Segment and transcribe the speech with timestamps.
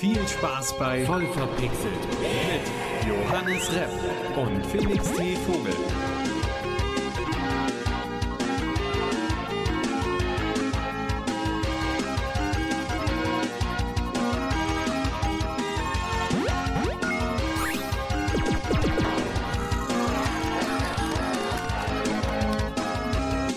[0.00, 1.92] Viel Spaß bei Voll verpixelt.
[2.22, 3.90] mit Johannes Repp
[4.34, 5.36] und Felix T.
[5.36, 5.74] Vogel.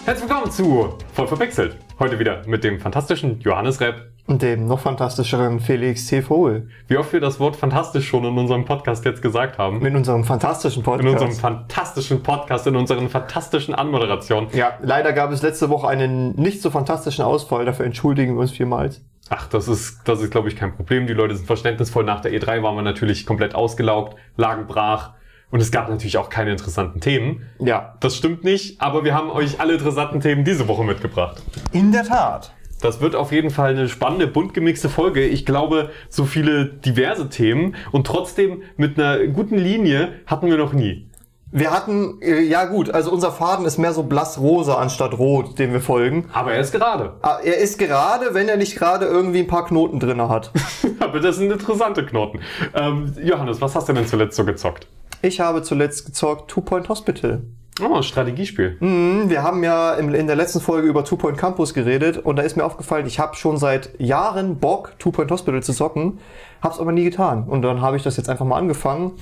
[0.04, 1.83] Herzlich willkommen zu Voll verpixelt.
[2.00, 4.10] Heute wieder mit dem fantastischen Johannes Repp.
[4.26, 6.22] Und dem noch fantastischeren Felix T.
[6.22, 6.70] Vogel.
[6.88, 9.80] Wie oft wir das Wort fantastisch schon in unserem Podcast jetzt gesagt haben.
[9.80, 11.12] Mit unserem fantastischen In Podcast.
[11.12, 14.50] unserem fantastischen Podcast, in unseren fantastischen Anmoderationen.
[14.54, 17.66] ja, leider gab es letzte Woche einen nicht so fantastischen Ausfall.
[17.66, 19.02] Dafür entschuldigen wir uns vielmals.
[19.30, 21.06] Ach, das ist, das ist, glaube ich, kein Problem.
[21.06, 22.04] Die Leute sind verständnisvoll.
[22.06, 25.12] Nach der E3 waren wir natürlich komplett ausgelaugt, lagen brach.
[25.54, 27.44] Und es gab natürlich auch keine interessanten Themen.
[27.60, 31.44] Ja, Das stimmt nicht, aber wir haben euch alle interessanten Themen diese Woche mitgebracht.
[31.72, 32.52] in der Tat.
[32.82, 35.24] Das wird auf jeden Fall eine spannende, bunt gemixte Folge.
[35.24, 40.74] Ich glaube, so viele diverse Themen und trotzdem mit einer guten Linie hatten wir noch
[40.74, 41.08] nie.
[41.52, 45.72] Wir hatten, äh, ja gut, also unser Faden ist mehr so blass-rosa anstatt rot, dem
[45.72, 46.26] wir folgen.
[46.34, 47.14] Aber er ist gerade.
[47.22, 50.52] Ah, Er ist gerade, wenn er nicht gerade irgendwie ein paar Knoten drinne hat.
[51.00, 52.40] Aber das sind interessante Knoten.
[52.74, 54.88] Ähm, Johannes, was hast du denn zuletzt so gezockt?
[55.26, 57.44] Ich habe zuletzt gezockt Two Point Hospital.
[57.82, 58.76] Oh, Strategiespiel.
[58.80, 62.36] Hm, Wir haben ja im- in der letzten Folge über Two Point Campus geredet und
[62.36, 66.20] da ist mir aufgefallen, ich habe schon seit Jahren Bock, Two Point Hospital zu zocken,
[66.62, 67.46] hab's aber nie getan.
[67.46, 69.14] Und dann habe ich das jetzt einfach mal angefangen.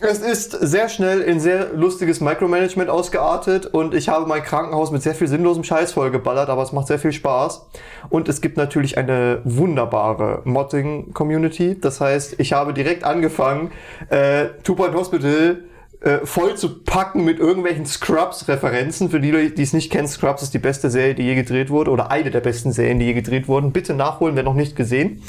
[0.00, 5.02] Es ist sehr schnell in sehr lustiges Micromanagement ausgeartet und ich habe mein Krankenhaus mit
[5.02, 7.66] sehr viel sinnlosem Scheiß vollgeballert, aber es macht sehr viel Spaß.
[8.08, 11.78] Und es gibt natürlich eine wunderbare Modding-Community.
[11.80, 13.70] Das heißt, ich habe direkt angefangen,
[14.08, 15.64] äh, Two Point Hospital
[16.00, 19.10] äh, voll zu packen mit irgendwelchen Scrubs-Referenzen.
[19.10, 21.90] Für die, die es nicht kennen, Scrubs ist die beste Serie, die je gedreht wurde
[21.90, 23.72] oder eine der besten Serien, die je gedreht wurden.
[23.72, 25.22] Bitte nachholen, wer noch nicht gesehen.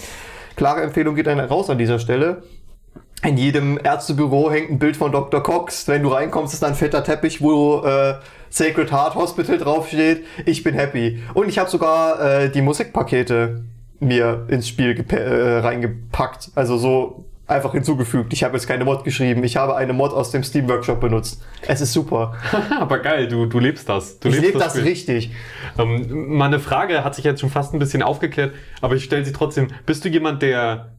[0.56, 2.44] Klare Empfehlung geht dann raus an dieser Stelle.
[3.24, 5.44] In jedem Ärztebüro hängt ein Bild von Dr.
[5.44, 5.88] Cox.
[5.88, 8.16] Wenn du reinkommst, ist da ein fetter Teppich, wo äh,
[8.50, 10.26] Sacred Heart Hospital draufsteht.
[10.46, 11.22] Ich bin happy.
[11.34, 13.64] Und ich habe sogar äh, die Musikpakete
[14.00, 16.52] mir ins Spiel äh, reingepackt.
[16.56, 18.32] Also so einfach hinzugefügt.
[18.32, 19.44] Ich habe jetzt keine Mod geschrieben.
[19.44, 21.42] Ich habe eine Mod aus dem Steam Workshop benutzt.
[21.68, 22.36] Es ist super.
[22.80, 24.20] Aber geil, du, du lebst das.
[24.20, 24.84] Du Ich lebst lebe das Spiel.
[24.84, 25.32] richtig.
[25.78, 29.34] Ähm, meine Frage hat sich jetzt schon fast ein bisschen aufgeklärt, aber ich stelle sie
[29.34, 29.68] trotzdem.
[29.86, 30.92] Bist du jemand, der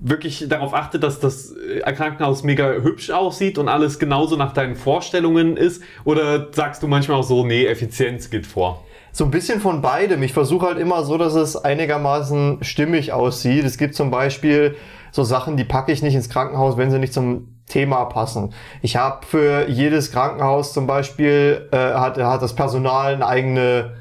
[0.00, 4.74] wirklich darauf achtet, dass das äh, Krankenhaus mega hübsch aussieht und alles genauso nach deinen
[4.74, 5.82] Vorstellungen ist?
[6.04, 8.84] Oder sagst du manchmal auch so, nee, Effizienz geht vor?
[9.12, 10.22] So ein bisschen von beidem.
[10.22, 13.64] Ich versuche halt immer so, dass es einigermaßen stimmig aussieht.
[13.64, 14.76] Es gibt zum Beispiel
[15.12, 18.54] so Sachen, die packe ich nicht ins Krankenhaus, wenn sie nicht zum Thema passen.
[18.82, 23.96] Ich habe für jedes Krankenhaus zum Beispiel, äh, hat, hat das Personal eine eigene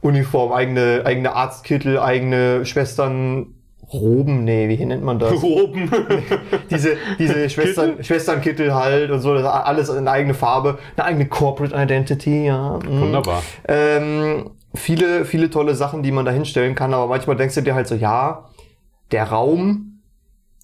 [0.00, 3.54] Uniform, eigene, eigene Arztkittel, eigene Schwestern,
[3.92, 5.42] Roben, nee, wie nennt man das?
[5.42, 5.90] Oben.
[6.70, 11.74] diese, diese Schwestern, Schwesternkittel halt und so, das alles in eigene Farbe, eine eigene Corporate
[11.74, 12.78] Identity, ja.
[12.78, 13.00] mm.
[13.00, 13.42] Wunderbar.
[13.68, 17.74] Ähm, viele, viele tolle Sachen, die man da hinstellen kann, aber manchmal denkst du dir
[17.74, 18.48] halt so, ja,
[19.10, 19.91] der Raum,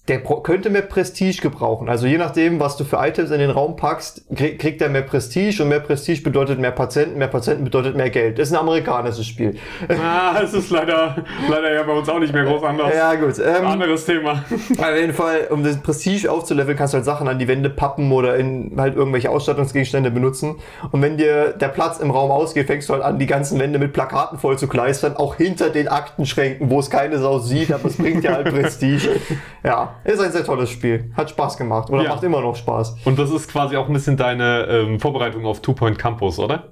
[0.09, 1.87] der könnte mehr Prestige gebrauchen.
[1.87, 5.03] Also je nachdem, was du für Items in den Raum packst, krieg, kriegt er mehr
[5.03, 8.39] Prestige und mehr Prestige bedeutet mehr Patienten, mehr Patienten bedeutet mehr Geld.
[8.39, 9.55] Das ist ein amerikanisches Spiel.
[9.87, 12.91] ah, es ist leider, leider ja bei uns auch nicht mehr groß anders.
[12.93, 13.35] Ja, gut.
[13.37, 14.43] Ähm, Anderes Thema.
[14.77, 18.11] Auf jeden Fall, um das Prestige aufzuleveln, kannst du halt Sachen an die Wände pappen
[18.11, 20.55] oder in halt irgendwelche Ausstattungsgegenstände benutzen.
[20.91, 23.77] Und wenn dir der Platz im Raum ausgeht, fängst du halt an, die ganzen Wände
[23.77, 27.85] mit Plakaten voll zu kleistern, auch hinter den Aktenschränken, wo es keine Sau sieht, aber
[27.85, 29.19] es bringt dir halt Prestige.
[29.63, 31.11] Ja, ist ein sehr tolles Spiel.
[31.15, 32.09] Hat Spaß gemacht oder Ja.
[32.09, 32.97] macht immer noch Spaß.
[33.05, 36.69] Und das ist quasi auch ein bisschen deine ähm, Vorbereitung auf Two Point Campus, oder?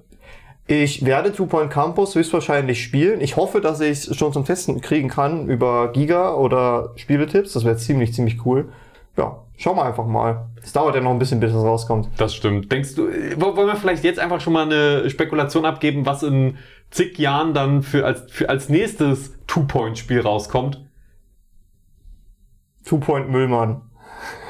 [0.70, 3.22] Ich werde Two Point Campus höchstwahrscheinlich spielen.
[3.22, 7.54] Ich hoffe, dass ich es schon zum Testen kriegen kann über Giga oder Spieletipps.
[7.54, 8.70] Das wäre ziemlich, ziemlich cool.
[9.16, 10.48] Ja, schauen wir einfach mal.
[10.62, 12.10] Es dauert ja noch ein bisschen, bis es rauskommt.
[12.18, 12.70] Das stimmt.
[12.72, 16.22] Denkst du, äh, wo- wollen wir vielleicht jetzt einfach schon mal eine Spekulation abgeben, was
[16.24, 16.58] in
[16.92, 20.82] zig Jahren dann für als, für als nächstes Two-Point-Spiel rauskommt?
[22.88, 23.82] Two Point Müllmann.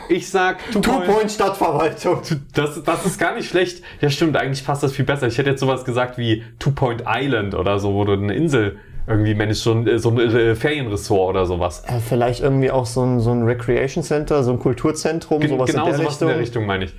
[0.10, 2.22] Ich sag Two Point Stadtverwaltung.
[2.54, 3.84] Das, das ist gar nicht schlecht.
[4.00, 5.28] Ja, stimmt, eigentlich passt das viel besser.
[5.28, 8.78] Ich hätte jetzt sowas gesagt wie Two Point Island oder so, wo du eine Insel
[9.06, 11.84] irgendwie managst, so ein, so ein äh, Ferienressort oder sowas.
[11.88, 15.69] Äh, vielleicht irgendwie auch so ein, so ein Recreation Center, so ein Kulturzentrum, Gen- sowas
[15.72, 16.28] genau in der sowas Richtung.
[16.30, 16.94] in der Richtung meine ich.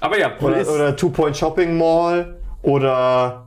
[0.00, 3.46] Aber ja, Oder, oder Two Point Shopping Mall oder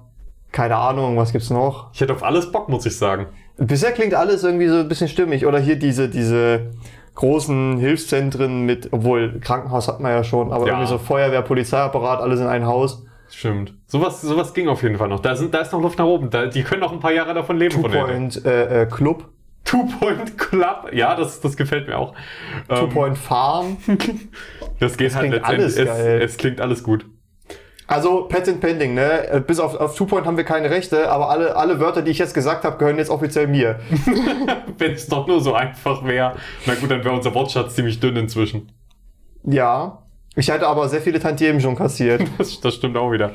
[0.51, 1.89] keine Ahnung, was gibt's noch?
[1.94, 3.28] ich hätte auf alles Bock, muss ich sagen.
[3.57, 5.46] Bisher klingt alles irgendwie so ein bisschen stimmig.
[5.48, 6.72] Oder hier diese, diese
[7.15, 10.74] großen Hilfszentren mit, obwohl Krankenhaus hat man ja schon, aber Ja.
[10.74, 13.06] irgendwie so Feuerwehr, Polizeiapparat, alles in ein Haus.
[13.30, 13.74] Stimmt.
[13.88, 15.19] Sowas, sowas ging auf jeden Fall noch.
[15.19, 16.30] Da, sind, da ist noch Luft nach oben.
[16.30, 17.88] Da, die können noch ein paar Jahre davon leben Two.
[17.89, 19.30] Point äh, äh, Club.
[19.63, 20.89] Two Point Club.
[20.92, 22.13] Ja, das, das gefällt mir auch.
[22.68, 23.77] Two Ähm, Point Farm.
[24.80, 25.44] das geht halt klingt letztendlich.
[25.48, 26.21] alles Es, geil.
[26.21, 27.06] es klingt alles gut.
[27.88, 29.28] Also Patent Pending, ne?
[29.30, 32.12] Äh, Bis auf, auf Two Point haben wir keine Rechte, aber alle, alle Wörter, die
[32.12, 33.80] ich jetzt gesagt habe, gehören jetzt offiziell mir.
[34.78, 36.36] Wenn es doch nur so einfach wäre.
[36.66, 38.72] Na gut, dann wäre unser Wortschatz ziemlich dünn inzwischen.
[39.44, 40.03] Ja.
[40.36, 42.22] Ich hatte aber sehr viele Tantiemen schon kassiert.
[42.38, 43.32] Das, das stimmt auch wieder.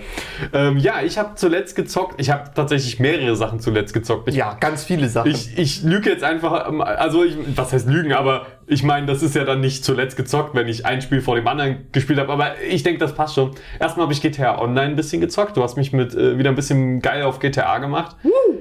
[0.52, 2.20] Ähm, ja, ich habe zuletzt gezockt.
[2.20, 4.28] Ich habe tatsächlich mehrere Sachen zuletzt gezockt.
[4.28, 5.30] Ich, Ja, ganz viele Sachen.
[5.30, 9.22] ich, ich lüge jetzt einfach, ähm, also ich, was heißt lügen, aber ich meine, das
[9.22, 12.32] ist ja dann nicht zuletzt gezockt, wenn ich ein Spiel vor dem anderen gespielt habe,
[12.32, 13.52] aber ich denke, das passt schon.
[13.78, 15.56] Erstmal habe ich GTA Online ein bisschen gezockt.
[15.56, 18.16] Du hast mich mit äh, wieder ein bisschen geil auf GTA gemacht.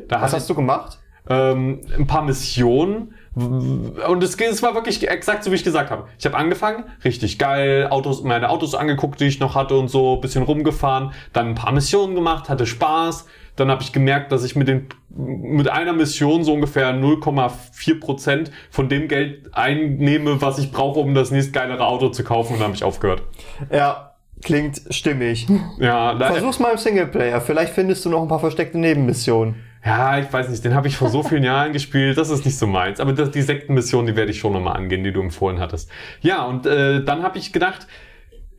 [0.07, 0.99] Da Was hast du gemacht?
[1.29, 3.13] Ähm, ein paar Missionen.
[3.35, 6.07] Und es, es war wirklich exakt so, wie ich gesagt habe.
[6.17, 10.15] Ich habe angefangen, richtig geil, Autos, meine Autos angeguckt, die ich noch hatte und so,
[10.15, 13.27] bisschen rumgefahren, dann ein paar Missionen gemacht, hatte Spaß.
[13.55, 18.51] Dann habe ich gemerkt, dass ich mit, den, mit einer Mission so ungefähr 0,4 Prozent
[18.69, 22.53] von dem Geld einnehme, was ich brauche, um das nächst geilere Auto zu kaufen.
[22.53, 23.23] Und dann habe ich aufgehört.
[23.71, 25.47] Ja, klingt stimmig.
[25.79, 27.41] Ja, da, Versuch's mal im Singleplayer.
[27.41, 29.66] Vielleicht findest du noch ein paar versteckte Nebenmissionen.
[29.87, 32.57] Ja, ich weiß nicht, den habe ich vor so vielen Jahren gespielt, das ist nicht
[32.57, 32.99] so meins.
[32.99, 35.89] Aber das, die Sektenmission, die werde ich schon nochmal angehen, die du empfohlen hattest.
[36.19, 37.87] Ja, und äh, dann habe ich gedacht,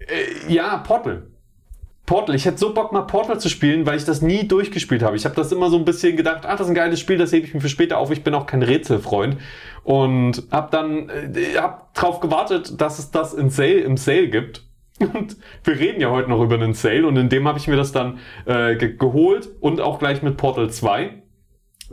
[0.00, 1.24] äh, ja, Portal.
[2.06, 5.16] Portal, ich hätte so Bock mal Portal zu spielen, weil ich das nie durchgespielt habe.
[5.16, 7.30] Ich habe das immer so ein bisschen gedacht, ach, das ist ein geiles Spiel, das
[7.30, 8.10] hebe ich mir für später auf.
[8.10, 9.36] Ich bin auch kein Rätselfreund
[9.84, 14.64] und habe dann äh, hab drauf gewartet, dass es das in Sale, im Sale gibt.
[14.98, 17.76] Und wir reden ja heute noch über einen Sale und in dem habe ich mir
[17.76, 21.22] das dann äh, ge geholt und auch gleich mit Portal 2.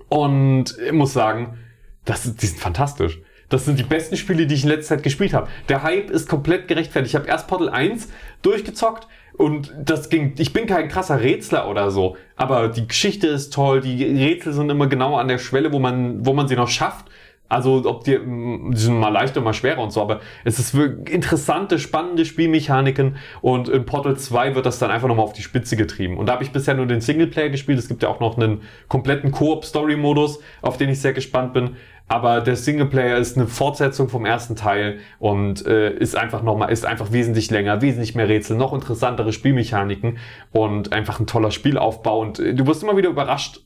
[0.10, 1.58] Und ich muss sagen,
[2.04, 3.20] das, die sind fantastisch.
[3.50, 5.48] Das sind die besten Spiele, die ich in letzter Zeit gespielt habe.
[5.70, 7.14] Der Hype ist komplett gerechtfertigt.
[7.14, 8.10] Ich habe erst Portal 1
[8.42, 10.34] durchgezockt und das ging.
[10.38, 13.82] Ich bin kein krasser Rätsler oder so, aber die Geschichte ist toll.
[13.82, 17.06] Die Rätsel sind immer genau an der Schwelle, wo man, wo man sie noch schafft.
[17.48, 21.14] Also ob die, die sind mal leichter, mal schwerer und so, aber es ist wirklich
[21.14, 25.76] interessante, spannende Spielmechaniken und in Portal 2 wird das dann einfach nochmal auf die Spitze
[25.76, 26.18] getrieben.
[26.18, 27.78] Und da habe ich bisher nur den Singleplayer gespielt.
[27.78, 31.76] Es gibt ja auch noch einen kompletten Koop-Story-Modus, auf den ich sehr gespannt bin.
[32.08, 36.86] Aber der Singleplayer ist eine Fortsetzung vom ersten Teil und äh, ist einfach nochmal, ist
[36.86, 40.20] einfach wesentlich länger, wesentlich mehr Rätsel, noch interessantere Spielmechaniken
[40.52, 43.65] und einfach ein toller Spielaufbau und äh, du wirst immer wieder überrascht.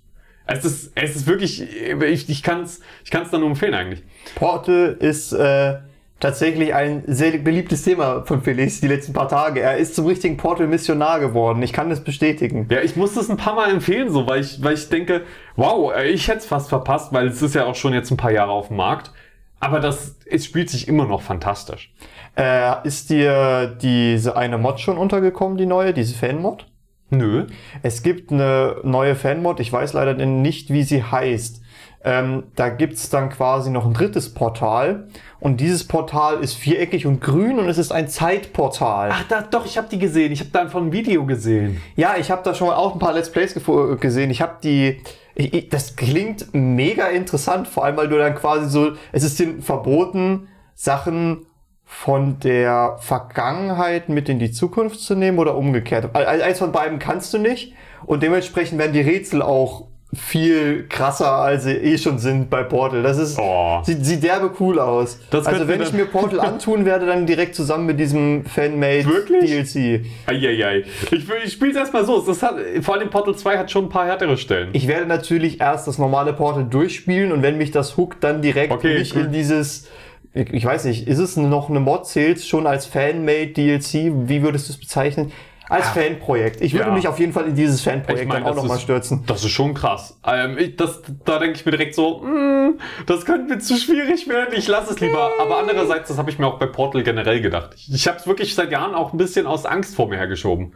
[0.52, 4.04] Es ist, es ist wirklich, ich, ich kann es ich kann's dann nur empfehlen eigentlich.
[4.36, 5.76] Portal ist äh,
[6.20, 9.62] tatsächlich ein sehr beliebtes Thema von Felix die letzten paar Tage.
[9.62, 11.62] Er ist zum richtigen Portal-Missionar geworden.
[11.62, 12.68] Ich kann das bestätigen.
[12.72, 15.22] Ja, ich muss das ein paar Mal empfehlen, so, weil ich, weil ich denke,
[15.56, 18.18] wow, äh, ich hätte es fast verpasst, weil es ist ja auch schon jetzt ein
[18.18, 19.12] paar Jahre auf dem Markt.
[19.60, 21.94] Aber das, es spielt sich immer noch fantastisch.
[22.36, 26.66] Äh, ist dir diese eine Mod schon untergekommen, die neue, diese Fan-Mod?
[27.10, 27.48] Nö.
[27.84, 31.62] Es gibt eine neue Fan-Mod, ich weiß leider nicht, wie sie heißt.
[32.02, 35.08] Ähm, da gibt's dann quasi noch ein drittes Portal.
[35.42, 39.10] Und dieses Portal ist viereckig und grün und es ist ein Zeitportal.
[39.12, 40.32] Ach, da, doch, ich habe die gesehen.
[40.32, 41.82] Ich habe da von Video gesehen.
[41.98, 44.30] Ja, ich habe da schon auch ein paar Let's Plays gefo- gesehen.
[44.32, 45.02] Ich habe die.
[45.36, 48.94] Ich, ich, das klingt mega interessant, vor allem weil du dann quasi so.
[49.12, 51.46] Es ist dir verboten, Sachen
[51.92, 56.10] von der Vergangenheit mit in die Zukunft zu nehmen oder umgekehrt.
[56.14, 57.74] Al- al- Eins von beiden kannst du nicht.
[58.06, 63.02] Und dementsprechend werden die Rätsel auch viel krasser, als sie eh schon sind bei Portal.
[63.04, 63.80] Das ist, Oh.
[63.84, 65.20] sieht, sieht derbe cool aus.
[65.32, 69.04] Das also wenn ich mir Portal antun werde, dann direkt zusammen mit diesem Fanmade?
[69.28, 70.06] DLC.
[70.28, 70.84] Eieiei.
[71.12, 72.22] Ich, ich spiele es erstmal so.
[72.22, 74.70] Das hat, vor allem Portal 2 hat schon ein paar härtere Stellen.
[74.74, 78.72] Ich werde natürlich erst das normale Portal durchspielen und wenn mich das hookt, dann direkt
[78.72, 79.24] Okay, nicht cool.
[79.26, 79.88] in dieses.
[80.34, 82.06] Ich ich weiß nicht, ist es noch eine Mod?
[82.08, 84.12] Zählt schon als Fanmade DLC?
[84.28, 85.32] Wie würdest du es bezeichnen?
[85.70, 86.62] Als Fanprojekt.
[86.62, 86.96] Ich würde Ja.
[86.96, 89.24] mich auf jeden Fall in dieses Fanprojekt Ich meine, dann auch nochmal stürzen.
[89.28, 90.18] Das ist schon krass.
[90.26, 94.28] Ähm, ich, das, da denke ich mir direkt so, mm, das könnte mir zu schwierig
[94.28, 94.56] werden.
[94.58, 95.30] Ich lasse es lieber.
[95.40, 97.72] Aber andererseits, das habe ich mir auch bei Portal generell gedacht.
[97.76, 100.74] Ich, ich habe es wirklich seit Jahren auch ein bisschen aus Angst vor mir hergeschoben.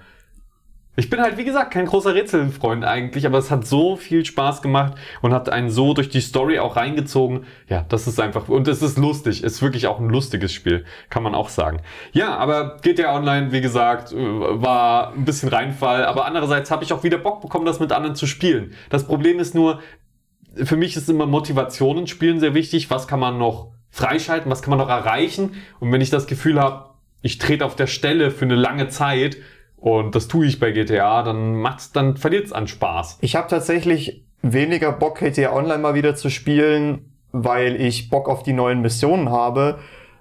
[0.96, 4.62] Ich bin halt, wie gesagt, kein großer Rätselfreund eigentlich, aber es hat so viel Spaß
[4.62, 7.46] gemacht und hat einen so durch die Story auch reingezogen.
[7.68, 11.24] Ja, das ist einfach, und es ist lustig, ist wirklich auch ein lustiges Spiel, kann
[11.24, 11.80] man auch sagen.
[12.12, 16.94] Ja, aber GTA Online, wie gesagt, äh, war ein bisschen Reinfall, aber andererseits habe ich
[16.94, 18.74] auch wieder Bock bekommen, das mit anderen zu spielen.
[18.92, 19.80] Das Problem ist nur,
[20.56, 22.92] für mich ist immer Motivation in Spielen sehr wichtig.
[22.92, 24.52] Was kann man noch freischalten?
[24.52, 25.56] Was kann man noch erreichen?
[25.80, 26.92] Und wenn ich das Gefühl habe,
[27.24, 29.38] ich trete auf der Stelle für eine lange Zeit
[29.84, 33.18] und das tue ich bei GTA, dann macht's, dann verliert es an Spaß.
[33.20, 38.44] Ich habe tatsächlich weniger Bock, GTA Online mal wieder zu spielen, weil ich Bock auf
[38.44, 39.80] die neuen Missionen habe.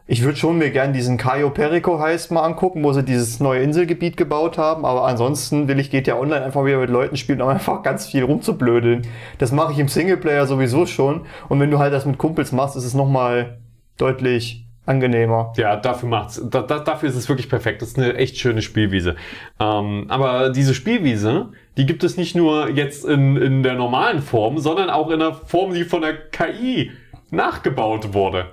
[0.08, 3.62] Ich würde schon mir gern diesen Cayo Perico heißt mal angucken, wo sie dieses neue
[3.62, 4.84] Inselgebiet gebaut haben.
[4.84, 8.24] Aber ansonsten will ich GTA Online einfach wieder mit Leuten spielen, um einfach ganz viel
[8.24, 9.02] rumzublödeln.
[9.38, 11.20] Das mache ich im Singleplayer sowieso schon.
[11.48, 13.60] Und wenn du halt das mit Kumpels machst, ist es nochmal
[13.96, 15.52] deutlich angenehmer.
[15.56, 17.82] Ja, dafür macht's, da, da, dafür ist es wirklich perfekt.
[17.82, 19.16] Das ist eine echt schöne Spielwiese.
[19.60, 24.58] Ähm, aber diese Spielwiese, die gibt es nicht nur jetzt in, in der normalen Form,
[24.58, 26.90] sondern auch in der Form, die von der KI
[27.30, 28.46] nachgebaut wurde.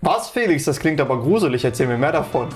[0.00, 0.64] Was, Felix?
[0.64, 1.64] Das klingt aber gruselig.
[1.64, 2.48] Erzähl mir mehr davon.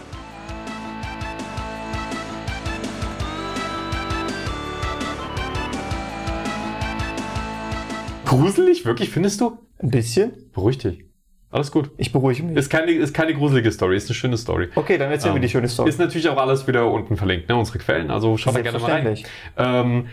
[8.25, 8.85] Gruselig?
[8.85, 9.59] Wirklich, findest du?
[9.79, 10.33] Ein bisschen?
[10.53, 11.10] Beruhig dich.
[11.51, 11.91] Alles gut.
[11.97, 12.57] Ich beruhige mich.
[12.57, 14.69] Ist keine, ist keine gruselige Story, ist eine schöne Story.
[14.75, 15.89] Okay, dann erzähl mir Ähm, die schöne Story.
[15.89, 17.57] Ist natürlich auch alles wieder unten verlinkt, ne?
[17.57, 19.19] unsere Quellen, also schaut da gerne mal rein.
[19.57, 20.07] Ähm,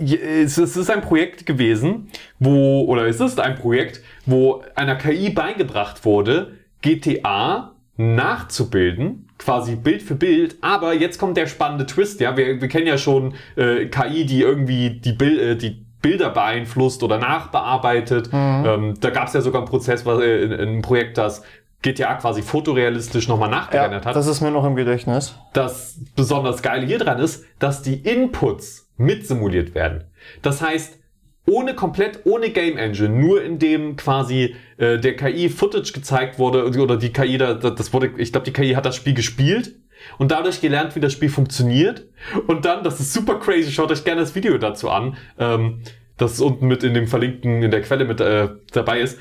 [0.00, 2.08] es, ist ein Projekt gewesen,
[2.38, 10.02] wo, oder es ist ein Projekt, wo einer KI beigebracht wurde, GTA nachzubilden, quasi Bild
[10.02, 13.86] für Bild, aber jetzt kommt der spannende Twist, ja, wir, wir kennen ja schon äh,
[13.86, 18.30] KI, die irgendwie die, Bil äh, die Bilder beeinflusst oder nachbearbeitet.
[18.32, 21.42] Ähm, da gab es ja sogar einen Prozess, was, äh, ein Projekt, das
[21.82, 24.16] GTA quasi fotorealistisch nochmal ja, nachgerendert hat.
[24.16, 25.36] das ist mir noch im Gedächtnis.
[25.52, 30.04] Das besonders Geile hier dran ist, dass die Inputs mit simuliert werden.
[30.42, 30.98] Das heißt,
[31.46, 36.96] ohne komplett, ohne Game Engine, nur indem quasi äh, der KI Footage gezeigt wurde oder
[36.96, 39.76] die KI, da, das wurde, ich glaube, die KI hat das Spiel gespielt
[40.18, 42.06] und dadurch gelernt, wie das Spiel funktioniert.
[42.46, 45.82] Und dann, das ist super crazy, schaut euch gerne das Video dazu an, ähm,
[46.16, 49.18] das unten mit in dem verlinkten, in der Quelle mit äh, dabei ist.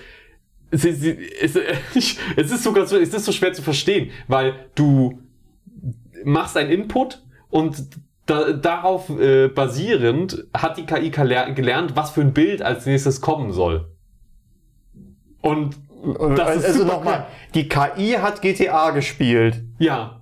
[0.72, 1.56] Sie, sie, es,
[2.36, 5.22] es ist sogar so, es ist so schwer zu verstehen, weil du
[6.24, 7.88] machst einen Input und
[8.26, 13.54] da, darauf äh, basierend hat die KI gelernt, was für ein Bild als nächstes kommen
[13.54, 13.90] soll.
[15.42, 15.78] Und
[16.36, 19.64] das ist also nochmal, die KI hat GTA gespielt.
[19.80, 20.17] ja,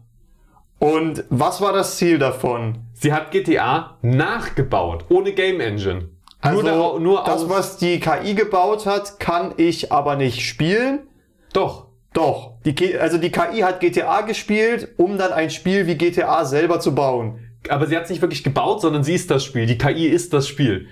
[0.80, 2.86] Und was war das Ziel davon?
[2.96, 6.10] sie hat GTA nachgebaut, ohne Game Engine.
[6.42, 11.08] Also nur nur das, was die KI gebaut hat, kann ich aber nicht spielen.
[11.54, 11.88] Doch.
[12.14, 12.54] Doch.
[12.64, 16.96] Die, also die KI hat GTA gespielt, um dann ein Spiel wie GTA selber zu
[16.96, 17.40] bauen.
[17.68, 19.66] Aber sie hat es nicht wirklich gebaut, sondern sie ist das Spiel.
[19.66, 20.88] Die KI ist das Spiel.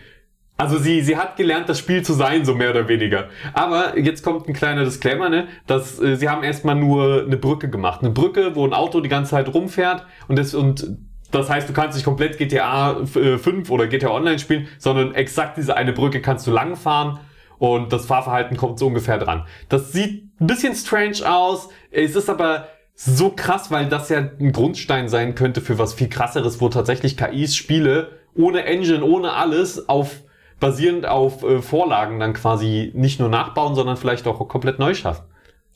[0.55, 3.29] Also sie, sie hat gelernt, das Spiel zu sein, so mehr oder weniger.
[3.53, 5.48] Aber jetzt kommt ein kleiner Disclaimer, ne?
[5.65, 8.01] Dass äh, sie haben erstmal nur eine Brücke gemacht.
[8.01, 10.98] Eine Brücke, wo ein Auto die ganze Zeit rumfährt und das, und
[11.31, 15.57] das heißt, du kannst nicht komplett GTA äh, 5 oder GTA Online spielen, sondern exakt
[15.57, 17.19] diese eine Brücke kannst du langfahren
[17.57, 19.45] und das Fahrverhalten kommt so ungefähr dran.
[19.69, 21.69] Das sieht ein bisschen strange aus.
[21.89, 26.10] Es ist aber so krass, weil das ja ein Grundstein sein könnte für was viel
[26.10, 30.23] krasseres, wo tatsächlich KIs Spiele ohne Engine, ohne alles auf
[30.63, 35.25] basierend auf äh, Vorlagen dann quasi nicht nur nachbauen, sondern vielleicht auch komplett neu schaffen.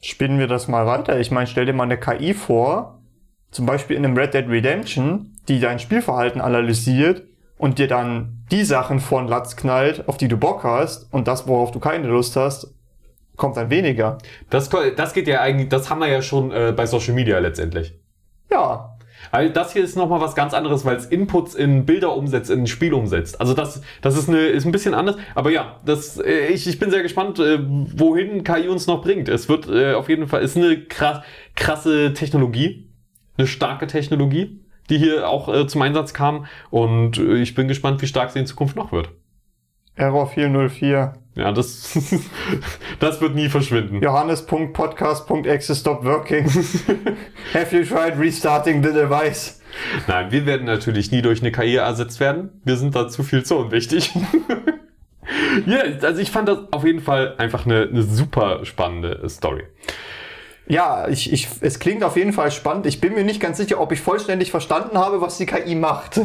[0.02, 1.20] Spinnen wir das mal weiter.
[1.20, 3.02] Ich meine, stell dir mal eine KI vor,
[3.52, 7.24] zum Beispiel in einem Red Dead Redemption, die dein Spielverhalten analysiert
[7.58, 11.50] und dir dann die Sachen von Latz knallt, auf die du Bock hast und das,
[11.50, 12.74] worauf du keine Lust hast,
[13.36, 14.20] kommt dann weniger.
[14.50, 17.94] Das, das geht ja eigentlich, das haben wir ja schon äh, bei Social Media letztendlich.
[18.50, 18.97] Ja,
[19.32, 22.62] Weil das hier ist nochmal was ganz anderes, weil es Inputs in Bilder umsetzt, in
[22.62, 23.40] ein Spiel umsetzt.
[23.40, 25.18] Also das, das ist, eine, ist ein bisschen anders.
[25.36, 29.30] Aber ja, das, äh, ich, ich bin sehr gespannt, äh, wohin KI uns noch bringt.
[29.30, 31.22] Es wird äh, auf jeden Fall, ist eine krass,
[31.56, 32.90] krasse Technologie,
[33.38, 36.46] eine starke Technologie, die hier auch zum Einsatz kam.
[36.70, 39.10] Und ich bin gespannt, wie stark sie in Zukunft noch wird.
[39.98, 41.14] Error 404.
[41.36, 41.98] Ja, das,
[43.00, 44.02] das wird nie verschwinden.
[44.02, 46.46] Johannes.podcast.exe stop working.
[47.54, 49.62] Have you tried restarting the device?
[50.08, 52.50] Nein, wir werden natürlich nie durch eine KI ersetzt werden.
[52.64, 54.12] Wir sind da zu viel zu unwichtig.
[55.66, 59.64] ja, also ich fand das auf jeden Fall einfach eine, eine super spannende Story.
[60.70, 62.86] Ja, ich, ich, es klingt auf jeden Fall spannend.
[62.86, 66.20] Ich bin mir nicht ganz sicher, ob ich vollständig verstanden habe, was die KI macht.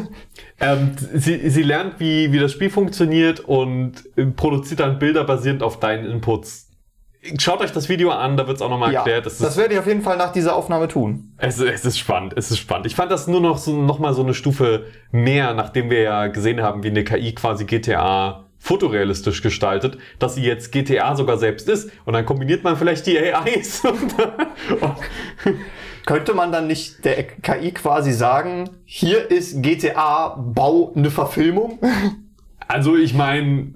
[0.61, 5.63] Ähm, sie, sie lernt, wie, wie das Spiel funktioniert und äh, produziert dann Bilder basierend
[5.63, 6.69] auf deinen Inputs.
[7.39, 9.27] Schaut euch das Video an, da wird es auch nochmal Ja, erklärt.
[9.27, 11.35] das, ist, werde ich auf jeden Fall nach dieser Aufnahme tun.
[11.39, 12.87] es, es ist spannend, es ist spannend.
[12.87, 16.27] Ich fand das nur noch so, noch mal so eine Stufe mehr, nachdem wir ja
[16.27, 21.69] gesehen haben, wie eine KI quasi GTA fotorealistisch gestaltet, dass sie jetzt GTA sogar selbst
[21.69, 21.91] ist.
[22.05, 23.83] Und dann kombiniert man vielleicht die AIs.
[26.07, 31.81] Könnte man dann nicht der KI quasi sagen, hier ist GTA, bau eine Verfilmung?
[32.69, 33.73] also ich meine,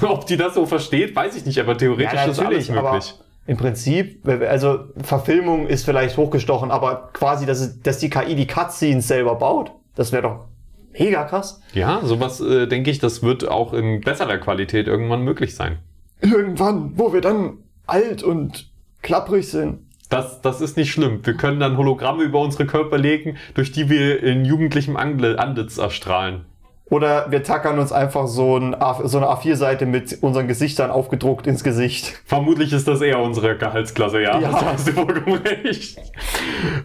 [0.00, 3.14] ob die das so versteht, weiß ich nicht, aber theoretisch ist alles möglich.
[3.46, 9.08] im Prinzip, also Verfilmung ist vielleicht hochgestochen, aber quasi, dass, dass die KI die Cutscenes
[9.08, 10.55] selber baut, das wäre doch
[10.98, 11.60] mega krass.
[11.72, 15.78] Ja, sowas äh, denke ich, das wird auch in besserer Qualität irgendwann möglich sein.
[16.20, 18.70] Irgendwann, wo wir dann alt und
[19.02, 19.80] klapprig sind.
[20.08, 21.20] Das, das ist nicht schlimm.
[21.24, 26.44] Wir können dann Hologramme über unsere Körper legen, durch die wir in jugendlichem Antlitz erstrahlen.
[26.88, 31.48] Oder wir tackern uns einfach so, ein A, so eine A4-Seite mit unseren Gesichtern aufgedruckt
[31.48, 32.22] ins Gesicht.
[32.24, 34.38] Vermutlich ist das eher unsere Gehaltsklasse, ja.
[34.38, 34.50] Ja.
[34.52, 35.98] Da hast du vollkommen recht.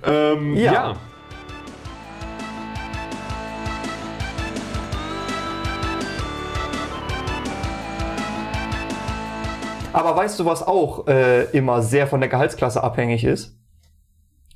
[0.04, 0.74] Ähm, Ja.
[0.74, 0.96] ja.
[9.94, 13.58] Aber weißt du, was auch äh, immer sehr von der Gehaltsklasse abhängig ist?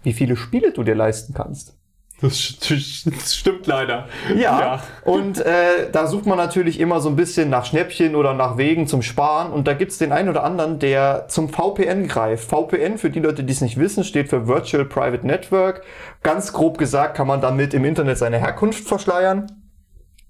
[0.04, 1.78] Wie viele Spiele du dir leisten kannst.
[2.22, 4.08] Das, st- das stimmt leider.
[4.38, 8.58] Ja, und äh, da sucht man natürlich immer so ein bisschen nach Schnäppchen oder nach
[8.58, 9.52] Wegen zum Sparen.
[9.52, 12.50] Und da gibt's den einen oder anderen, der zum VPN greift.
[12.50, 15.82] VPN, für die Leute, die es nicht wissen, steht für Virtual Private Network.
[16.24, 19.52] Ganz grob gesagt kann man damit im Internet seine Herkunft verschleiern.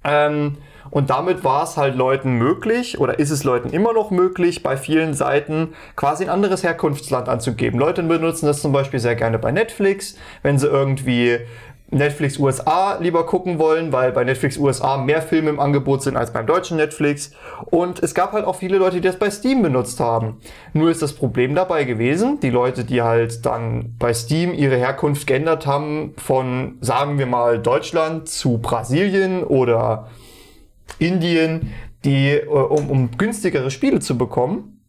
[0.03, 0.57] Ähm,
[0.91, 4.77] und damit war es halt Leuten möglich, oder ist es Leuten immer noch möglich, bei
[4.77, 7.79] vielen Seiten quasi ein anderes Herkunftsland anzugeben.
[7.79, 11.39] Leute benutzen das zum Beispiel sehr gerne bei Netflix, wenn sie irgendwie
[11.91, 16.33] Netflix USA lieber gucken wollen, weil bei Netflix USA mehr Filme im Angebot sind als
[16.33, 17.31] beim deutschen Netflix.
[17.65, 20.37] Und es gab halt auch viele Leute, die das bei Steam benutzt haben.
[20.73, 25.27] Nur ist das Problem dabei gewesen, die Leute, die halt dann bei Steam ihre Herkunft
[25.27, 30.07] geändert haben von, sagen wir mal, Deutschland zu Brasilien oder
[30.99, 31.73] Indien,
[32.03, 34.81] die, äh, um, um günstigere Spiele zu bekommen,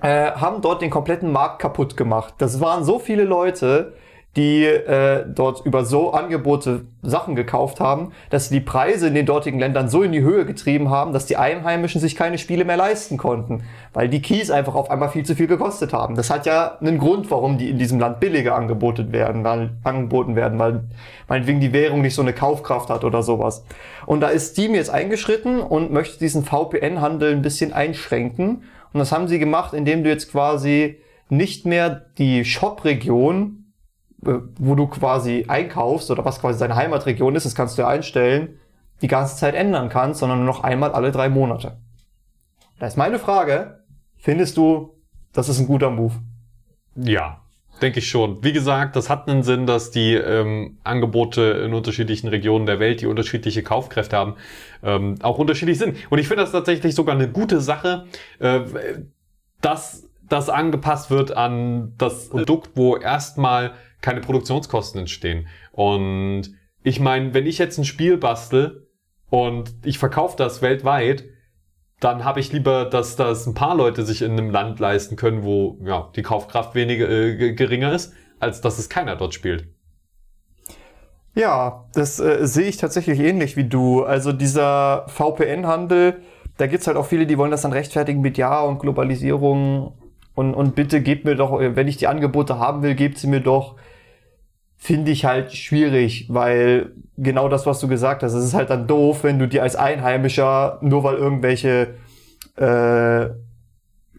[0.00, 2.34] äh, haben dort den kompletten Markt kaputt gemacht.
[2.38, 3.94] Das waren so viele Leute,
[4.36, 9.26] die äh, dort über so Angebote Sachen gekauft haben, dass sie die Preise in den
[9.26, 12.76] dortigen Ländern so in die Höhe getrieben haben, dass die Einheimischen sich keine Spiele mehr
[12.76, 16.14] leisten konnten, weil die Keys einfach auf einmal viel zu viel gekostet haben.
[16.14, 20.36] Das hat ja einen Grund, warum die in diesem Land billiger angeboten werden, weil, angeboten
[20.36, 20.84] werden, weil
[21.26, 23.64] meinetwegen die Währung nicht so eine Kaufkraft hat oder sowas.
[24.06, 28.62] Und da ist Steam jetzt eingeschritten und möchte diesen VPN-Handel ein bisschen einschränken.
[28.92, 33.57] Und das haben sie gemacht, indem du jetzt quasi nicht mehr die Shop-Region
[34.20, 38.58] wo du quasi einkaufst oder was quasi deine Heimatregion ist, das kannst du ja einstellen,
[39.00, 41.78] die ganze Zeit ändern kannst, sondern nur noch einmal alle drei Monate.
[42.78, 43.84] Da ist meine Frage,
[44.16, 44.94] findest du,
[45.32, 46.14] das ist ein guter Move?
[46.96, 47.42] Ja,
[47.80, 48.42] denke ich schon.
[48.42, 53.00] Wie gesagt, das hat einen Sinn, dass die ähm, Angebote in unterschiedlichen Regionen der Welt,
[53.00, 54.34] die unterschiedliche Kaufkräfte haben,
[54.82, 55.96] ähm, auch unterschiedlich sind.
[56.10, 58.06] Und ich finde das tatsächlich sogar eine gute Sache,
[58.40, 58.60] äh,
[59.60, 65.48] dass das angepasst wird an das Produkt, wo erstmal keine Produktionskosten entstehen.
[65.72, 68.86] Und ich meine, wenn ich jetzt ein Spiel bastel
[69.30, 71.24] und ich verkaufe das weltweit,
[72.00, 75.42] dann habe ich lieber, dass das ein paar Leute sich in einem Land leisten können,
[75.42, 79.68] wo ja, die Kaufkraft weniger äh, geringer ist, als dass es keiner dort spielt.
[81.34, 84.04] Ja, das äh, sehe ich tatsächlich ähnlich wie du.
[84.04, 86.20] Also dieser VPN-Handel,
[86.56, 89.92] da gibt's halt auch viele, die wollen das dann rechtfertigen mit Ja und Globalisierung
[90.34, 93.40] und, und bitte gebt mir doch, wenn ich die Angebote haben will, gebt sie mir
[93.40, 93.74] doch.
[94.80, 98.86] Finde ich halt schwierig, weil genau das, was du gesagt hast, es ist halt dann
[98.86, 101.94] doof, wenn du dir als Einheimischer, nur weil irgendwelche
[102.56, 103.28] äh,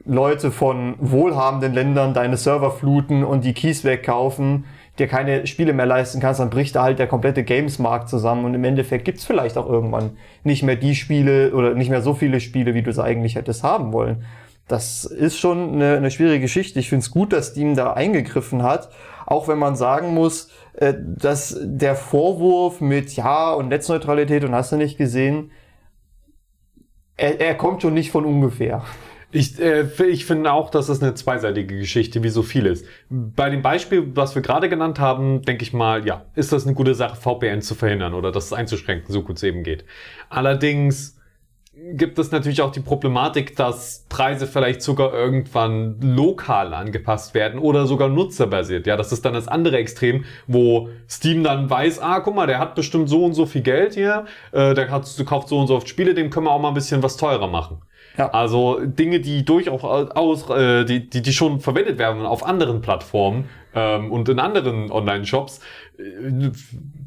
[0.05, 4.65] Leute von wohlhabenden Ländern deine Server fluten und die Keys wegkaufen,
[4.97, 8.53] dir keine Spiele mehr leisten kannst, dann bricht da halt der komplette Games-Markt zusammen und
[8.53, 12.39] im Endeffekt gibt's vielleicht auch irgendwann nicht mehr die Spiele oder nicht mehr so viele
[12.39, 14.25] Spiele, wie du es eigentlich hättest haben wollen.
[14.69, 16.79] Das ist schon eine, eine schwierige Geschichte.
[16.79, 18.89] Ich finde es gut, dass Steam da eingegriffen hat,
[19.25, 24.71] auch wenn man sagen muss, äh, dass der Vorwurf mit Ja und Netzneutralität und hast
[24.71, 25.51] du nicht gesehen,
[27.17, 28.85] er, er kommt schon nicht von ungefähr.
[29.31, 32.83] Ich, äh, ich finde auch, dass es eine zweiseitige Geschichte, wie so vieles.
[33.09, 36.75] Bei dem Beispiel, was wir gerade genannt haben, denke ich mal, ja, ist das eine
[36.75, 39.83] gute Sache, VPN zu verhindern oder das einzuschränken, so gut es eben geht.
[40.29, 41.18] Allerdings
[41.93, 47.87] gibt es natürlich auch die Problematik, dass Preise vielleicht sogar irgendwann lokal angepasst werden oder
[47.87, 48.87] sogar nutzerbasiert.
[48.87, 52.59] Ja, das ist dann das andere Extrem, wo Steam dann weiß, ah, guck mal, der
[52.59, 55.75] hat bestimmt so und so viel Geld hier, äh, der hat, kauft so und so
[55.75, 57.81] oft Spiele, dem können wir auch mal ein bisschen was teurer machen.
[58.17, 58.29] Ja.
[58.31, 63.49] Also Dinge, die durchaus aus, äh, die, die, die schon verwendet werden auf anderen Plattformen
[63.73, 65.61] ähm, und in anderen Online-Shops.
[65.99, 66.51] Äh,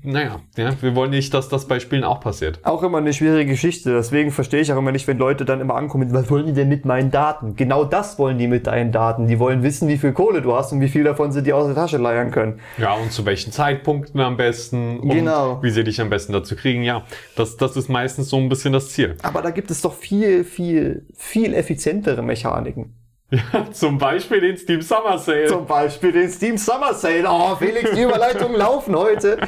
[0.05, 2.59] naja, ja, wir wollen nicht, dass das bei Spielen auch passiert.
[2.65, 3.93] Auch immer eine schwierige Geschichte.
[3.93, 6.69] Deswegen verstehe ich auch immer nicht, wenn Leute dann immer ankommen, was wollen die denn
[6.69, 7.55] mit meinen Daten?
[7.57, 9.29] Genau das wollen die mit deinen Daten.
[9.29, 11.67] Die wollen wissen, wie viel Kohle du hast und wie viel davon sie dir aus
[11.67, 12.61] der Tasche leiern können.
[12.79, 15.63] Ja, und zu welchen Zeitpunkten am besten und Genau.
[15.63, 16.83] wie sie dich am besten dazu kriegen.
[16.83, 17.05] Ja,
[17.37, 19.17] das, das ist meistens so ein bisschen das Ziel.
[19.23, 22.95] Aber da gibt es doch viel, viel, viel effizientere Mechaniken.
[23.33, 25.47] Ja, zum Beispiel den Steam Summer Sale.
[25.47, 27.25] Zum Beispiel den Steam Summer Sale.
[27.27, 29.38] Oh, Felix, die Überleitungen laufen heute.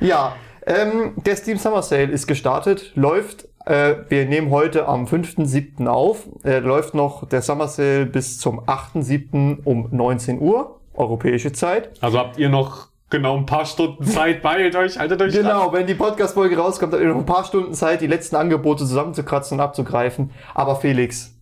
[0.00, 3.48] Ja, ähm, der Steam Summer Sale ist gestartet, läuft.
[3.66, 5.86] Äh, wir nehmen heute am 5.7.
[5.88, 6.28] auf.
[6.44, 9.58] Äh, läuft noch der Summer Sale bis zum 8.7.
[9.64, 10.80] um 19 Uhr.
[10.94, 11.90] europäische Zeit.
[12.00, 15.86] Also habt ihr noch genau ein paar Stunden Zeit, beeilt euch, haltet euch Genau, wenn
[15.86, 19.64] die Podcast-Folge rauskommt, habt ihr noch ein paar Stunden Zeit, die letzten Angebote zusammenzukratzen und
[19.64, 20.30] abzugreifen.
[20.54, 21.34] Aber Felix,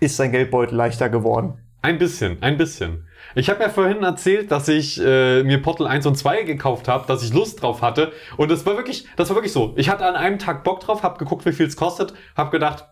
[0.00, 1.58] ist sein Geldbeutel leichter geworden?
[1.80, 3.06] Ein bisschen, ein bisschen.
[3.34, 7.06] Ich habe ja vorhin erzählt, dass ich äh, mir Portal 1 und 2 gekauft habe,
[7.06, 8.12] dass ich Lust drauf hatte.
[8.36, 9.74] Und das war wirklich, das war wirklich so.
[9.76, 12.86] Ich hatte an einem Tag Bock drauf, habe geguckt, wie viel es kostet, habe gedacht,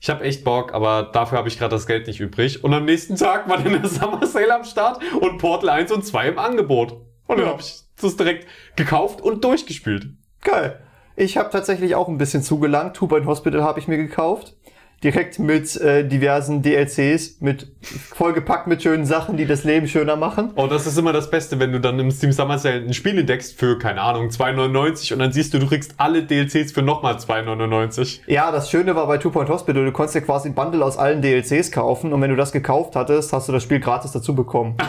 [0.00, 2.62] ich habe echt Bock, aber dafür habe ich gerade das Geld nicht übrig.
[2.64, 6.04] Und am nächsten Tag war dann der Summer Sale am Start und Portal 1 und
[6.04, 7.00] 2 im Angebot.
[7.26, 10.08] Und dann habe ich das direkt gekauft und durchgespielt.
[10.42, 10.80] Geil.
[11.14, 12.96] Ich habe tatsächlich auch ein bisschen zugelangt.
[12.96, 14.56] Two Hospital habe ich mir gekauft.
[15.02, 20.52] Direkt mit äh, diversen DLCs, mit vollgepackt mit schönen Sachen, die das Leben schöner machen.
[20.54, 23.18] Oh, das ist immer das Beste, wenn du dann im Steam Summer Sale ein Spiel
[23.18, 27.16] entdeckst für, keine Ahnung, 2,99 und dann siehst du, du kriegst alle DLCs für nochmal
[27.16, 28.20] 2,99.
[28.28, 30.96] Ja, das Schöne war bei Two Point Hospital, du konntest ja quasi ein Bundle aus
[30.96, 34.34] allen DLCs kaufen und wenn du das gekauft hattest, hast du das Spiel gratis dazu
[34.34, 34.76] bekommen.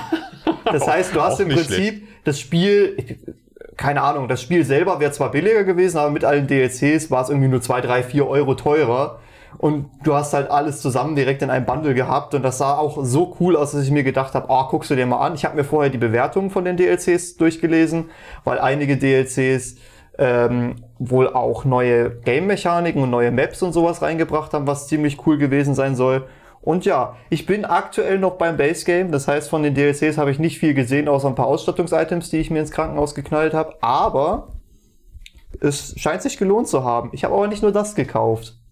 [0.66, 3.18] Das heißt, du hast im Prinzip das Spiel,
[3.76, 7.30] keine Ahnung, das Spiel selber wäre zwar billiger gewesen, aber mit allen DLCs war es
[7.30, 9.20] irgendwie nur 2, 3, 4 Euro teurer.
[9.58, 13.04] Und du hast halt alles zusammen direkt in einem Bundle gehabt und das sah auch
[13.04, 15.36] so cool aus, dass ich mir gedacht habe, ah, guckst du dir mal an.
[15.36, 18.10] Ich habe mir vorher die Bewertungen von den DLCs durchgelesen,
[18.44, 19.76] weil einige DLCs
[20.18, 25.38] ähm, wohl auch neue Game-Mechaniken und neue Maps und sowas reingebracht haben, was ziemlich cool
[25.38, 26.26] gewesen sein soll.
[26.62, 29.12] Und ja, ich bin aktuell noch beim Base Game.
[29.12, 32.38] Das heißt, von den DLCs habe ich nicht viel gesehen, außer ein paar Ausstattungsitems, die
[32.38, 33.76] ich mir ins Krankenhaus geknallt habe.
[33.82, 34.54] Aber
[35.60, 37.10] es scheint sich gelohnt zu haben.
[37.12, 38.63] Ich habe aber nicht nur das gekauft.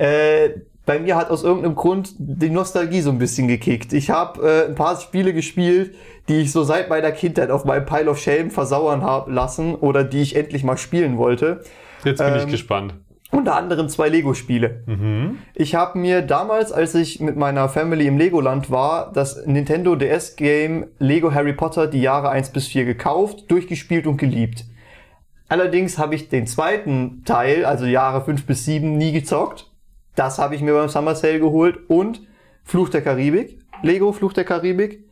[0.00, 3.92] Äh, bei mir hat aus irgendeinem Grund die Nostalgie so ein bisschen gekickt.
[3.92, 5.94] Ich habe äh, ein paar Spiele gespielt,
[6.28, 10.02] die ich so seit meiner Kindheit auf meinem Pile of Shame versauern habe lassen oder
[10.04, 11.62] die ich endlich mal spielen wollte.
[12.04, 12.94] Jetzt bin ich Ähm, gespannt.
[13.30, 14.82] Unter anderem zwei Lego-Spiele.
[15.54, 20.86] Ich habe mir damals, als ich mit meiner Family im Legoland war, das Nintendo DS-Game
[20.98, 24.64] Lego Harry Potter die Jahre 1 bis 4 gekauft, durchgespielt und geliebt.
[25.48, 29.69] Allerdings habe ich den zweiten Teil, also Jahre 5 bis 7, nie gezockt.
[30.16, 32.20] Das habe ich mir beim Summer Sale geholt und
[32.64, 35.04] Fluch der Karibik, Lego Fluch der Karibik.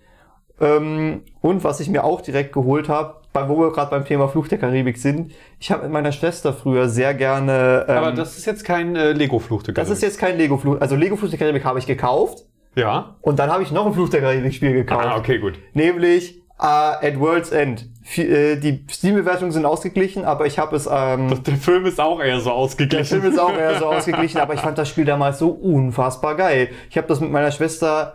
[0.60, 4.26] Ähm, und was ich mir auch direkt geholt habe, bei- wo wir gerade beim Thema
[4.28, 7.84] Fluch der Karibik sind, ich habe mit meiner Schwester früher sehr gerne.
[7.88, 10.80] Ähm, Aber das ist jetzt kein äh, Lego-Fluch der das ist jetzt kein Lego Fluch.
[10.80, 13.16] Also Lego Fluch der Karibik habe ich gekauft Ja?
[13.20, 15.04] und dann habe ich noch ein Fluch der Karibik Spiel gekauft.
[15.06, 15.54] Ah, okay, gut.
[15.74, 16.64] Nämlich äh,
[17.06, 17.86] at World's End.
[18.04, 20.88] Vi- äh, Die Steam-Bewertungen sind ausgeglichen, aber ich habe es.
[20.90, 23.20] Ähm, Der Film ist auch eher so der ausgeglichen.
[23.20, 26.68] Film ist auch eher so ausgeglichen, aber ich fand das Spiel damals so unfassbar geil.
[26.90, 28.14] Ich habe das mit meiner Schwester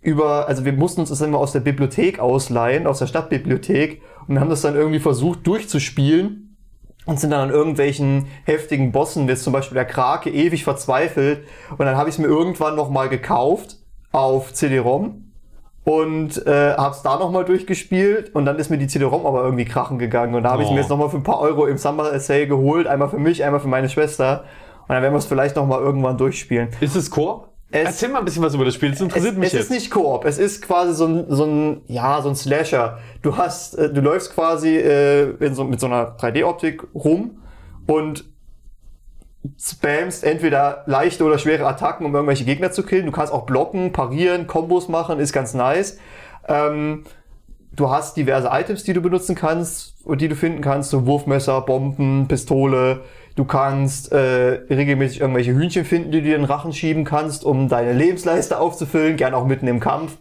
[0.00, 4.38] über, also wir mussten uns das immer aus der Bibliothek ausleihen, aus der Stadtbibliothek und
[4.38, 6.56] haben das dann irgendwie versucht durchzuspielen
[7.06, 11.44] und sind dann an irgendwelchen heftigen Bossen, wie jetzt zum Beispiel der Krake, ewig verzweifelt
[11.70, 13.76] und dann habe ich es mir irgendwann nochmal gekauft
[14.12, 15.32] auf CD-ROM
[15.84, 19.98] und äh, hab's da nochmal durchgespielt und dann ist mir die CD-ROM aber irgendwie krachen
[19.98, 20.72] gegangen und da habe ich Oh.
[20.72, 23.60] mir jetzt nochmal für ein paar Euro im Summer Sale geholt, einmal für mich, einmal
[23.60, 24.44] für meine Schwester
[24.82, 26.68] und dann werden wir es vielleicht nochmal irgendwann durchspielen.
[26.80, 27.48] Ist es Koop?
[27.70, 28.90] Es- Erzähl mal ein bisschen was über das Spiel.
[28.92, 29.62] Das interessiert Es, mich es jetzt.
[29.64, 32.98] ist nicht Koop, es ist quasi so ein, so ein, ja, so ein Slasher.
[33.22, 37.42] Du hast, äh, du läufst quasi äh, in so, mit so einer 3D-Optik rum
[37.86, 38.24] und
[39.58, 43.06] spammst entweder leichte oder schwere Attacken, um irgendwelche Gegner zu killen.
[43.06, 45.98] Du kannst auch blocken, parieren, Kombos machen, ist ganz nice.
[46.48, 47.04] Ähm,
[47.72, 51.60] du hast diverse Items, die du benutzen kannst und die du finden kannst, so Wurfmesser,
[51.60, 53.02] Bomben, Pistole.
[53.36, 57.44] Du kannst äh, regelmäßig irgendwelche Hühnchen finden, die du dir in den Rachen schieben kannst,
[57.44, 60.16] um deine Lebensleiste aufzufüllen, gern auch mitten im Kampf.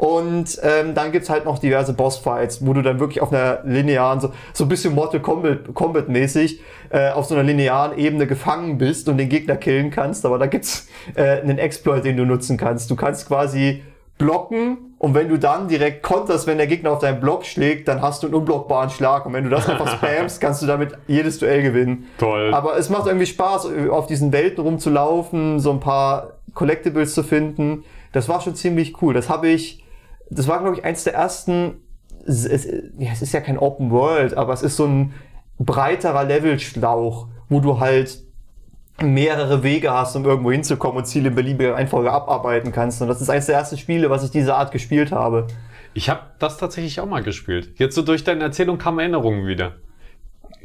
[0.00, 4.18] Und ähm, dann gibt's halt noch diverse Bossfights, wo du dann wirklich auf einer linearen,
[4.18, 8.78] so, so ein bisschen Mortal Kombat, Kombat mäßig, äh, auf so einer linearen Ebene gefangen
[8.78, 10.24] bist und den Gegner killen kannst.
[10.24, 12.90] Aber da gibt's äh, einen Exploit, den du nutzen kannst.
[12.90, 13.82] Du kannst quasi
[14.16, 18.00] blocken und wenn du dann direkt konterst, wenn der Gegner auf deinen Block schlägt, dann
[18.00, 19.26] hast du einen unblockbaren Schlag.
[19.26, 22.06] Und wenn du das einfach spammst, kannst du damit jedes Duell gewinnen.
[22.16, 22.54] Toll.
[22.54, 27.84] Aber es macht irgendwie Spaß, auf diesen Welten rumzulaufen, so ein paar Collectibles zu finden.
[28.12, 29.12] Das war schon ziemlich cool.
[29.12, 29.84] Das habe ich,
[30.30, 31.74] das war glaube ich eins der ersten,
[32.26, 32.66] es, es,
[32.98, 35.14] ja, es ist ja kein Open World, aber es ist so ein
[35.58, 38.22] breiterer Levelschlauch, wo du halt
[39.02, 43.00] mehrere Wege hast, um irgendwo hinzukommen und Ziele in beliebiger Reihenfolge abarbeiten kannst.
[43.00, 45.46] Und das ist eines der ersten Spiele, was ich dieser Art gespielt habe.
[45.94, 47.70] Ich habe das tatsächlich auch mal gespielt.
[47.76, 49.76] Jetzt so durch deine Erzählung kamen Erinnerungen wieder.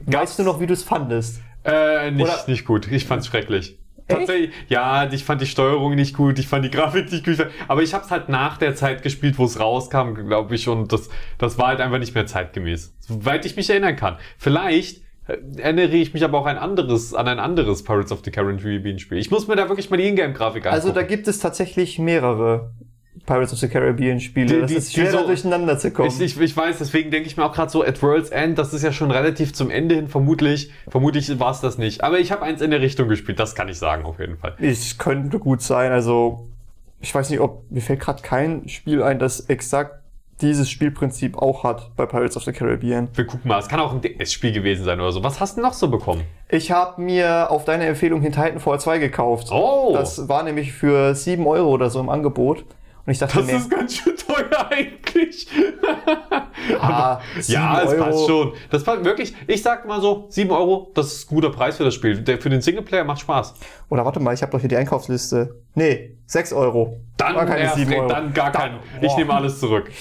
[0.06, 1.40] Weißt du noch, wie du es fandest?
[1.64, 2.92] Äh, nicht, Oder- nicht gut.
[2.92, 3.80] Ich fand's schrecklich.
[4.08, 7.82] Tatsächlich, ja, ich fand die Steuerung nicht gut, ich fand die Grafik nicht gut, aber
[7.82, 11.10] ich habe es halt nach der Zeit gespielt, wo es rauskam, glaube ich, und das,
[11.38, 14.18] das war halt einfach nicht mehr zeitgemäß, soweit ich mich erinnern kann.
[14.38, 18.32] Vielleicht äh, erinnere ich mich aber auch ein anderes, an ein anderes Pirates of the
[18.32, 19.18] Caribbean Spiel.
[19.18, 20.76] Ich muss mir da wirklich mal die Ingame-Grafik angucken.
[20.76, 22.74] Also da gibt es tatsächlich mehrere.
[23.26, 24.48] Pirates of the Caribbean Spiele.
[24.56, 26.10] Die- das die- ist schwer, so- durcheinander zu kommen.
[26.10, 28.74] Ich, ich, ich weiß, deswegen denke ich mir auch gerade so, at World's End, das
[28.74, 32.04] ist ja schon relativ zum Ende hin, vermutlich, vermutlich war es das nicht.
[32.04, 34.56] Aber ich habe eins in der Richtung gespielt, das kann ich sagen, auf jeden Fall.
[34.60, 36.48] Ich könnte gut sein, also
[37.02, 40.02] ich weiß nicht, ob mir fällt gerade kein Spiel ein, das exakt
[40.42, 43.08] dieses Spielprinzip auch hat bei Pirates of the Caribbean.
[43.14, 45.24] Wir gucken mal, es kann auch ein DS-Spiel gewesen sein oder so.
[45.24, 46.24] Was hast du noch so bekommen?
[46.50, 49.48] Ich habe mir auf deine Empfehlung hin Titanfall 2 gekauft.
[49.52, 49.92] Oh.
[49.94, 52.66] Das war nämlich für 7 Euro oder so im Angebot.
[53.06, 55.48] Und ich dachte Das mir, ist ganz schön teuer eigentlich.
[56.80, 58.54] ah, ja, 7 es passt schon.
[58.72, 59.36] Das passt wirklich.
[59.46, 62.22] Ich sag mal so, 7 Euro, das ist ein guter Preis für das Spiel.
[62.22, 63.54] Der, für den Singleplayer macht Spaß.
[63.90, 65.62] Oder warte mal, ich habe doch hier die Einkaufsliste.
[65.76, 67.00] Nee, 6 Euro.
[67.18, 68.08] Dann, War keine erst, 7 Euro.
[68.08, 68.80] dann gar kein.
[69.02, 69.92] Ich nehme alles zurück.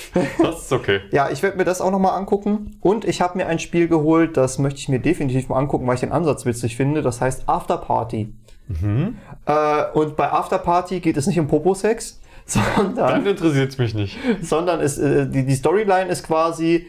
[0.42, 1.00] Das ist okay.
[1.12, 2.78] Ja, ich werde mir das auch nochmal angucken.
[2.80, 5.94] Und ich habe mir ein Spiel geholt, das möchte ich mir definitiv mal angucken, weil
[5.96, 7.02] ich den Ansatz witzig finde.
[7.02, 8.32] Das heißt After Party.
[8.68, 9.18] Mhm.
[9.44, 12.20] Äh, und bei After Party geht es nicht um Popo-Sex,
[12.74, 14.18] sondern, Dann interessiert es mich nicht.
[14.42, 16.86] sondern es, äh, die, die Storyline ist quasi,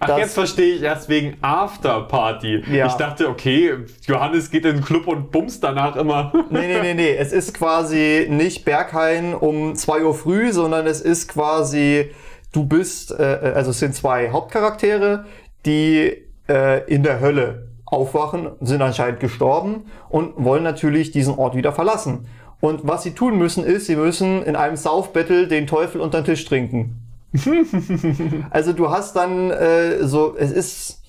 [0.00, 2.62] Ach, dass- jetzt verstehe ich erst wegen Afterparty.
[2.72, 2.86] Ja.
[2.86, 3.74] Ich dachte, okay,
[4.06, 6.32] Johannes geht in den Club und bumst danach immer.
[6.50, 7.16] Nee, nee, nee, nee.
[7.16, 12.10] Es ist quasi nicht Berghain um 2 Uhr früh, sondern es ist quasi,
[12.52, 15.24] du bist, äh, also es sind zwei Hauptcharaktere,
[15.66, 16.16] die
[16.48, 22.26] äh, in der Hölle aufwachen, sind anscheinend gestorben und wollen natürlich diesen Ort wieder verlassen.
[22.62, 26.26] Und was sie tun müssen, ist, sie müssen in einem Saufbattle den Teufel unter den
[26.26, 26.94] Tisch trinken.
[28.50, 31.02] also du hast dann äh, so, es ist,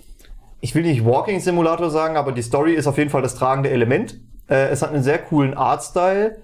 [0.62, 3.70] ich will nicht Walking Simulator sagen, aber die Story ist auf jeden Fall das tragende
[3.70, 4.20] Element.
[4.50, 6.38] Äh, es hat einen sehr coolen Artstyle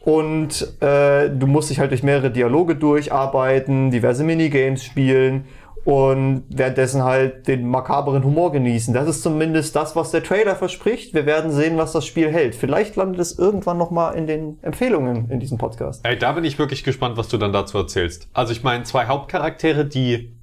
[0.00, 5.44] und äh, du musst dich halt durch mehrere Dialoge durcharbeiten, diverse Minigames spielen
[5.86, 8.92] und währenddessen halt den makaberen Humor genießen.
[8.92, 11.14] Das ist zumindest das, was der Trailer verspricht.
[11.14, 12.56] Wir werden sehen, was das Spiel hält.
[12.56, 16.04] Vielleicht landet es irgendwann noch mal in den Empfehlungen in diesem Podcast.
[16.04, 18.28] Ey, da bin ich wirklich gespannt, was du dann dazu erzählst.
[18.32, 20.35] Also ich meine, zwei Hauptcharaktere, die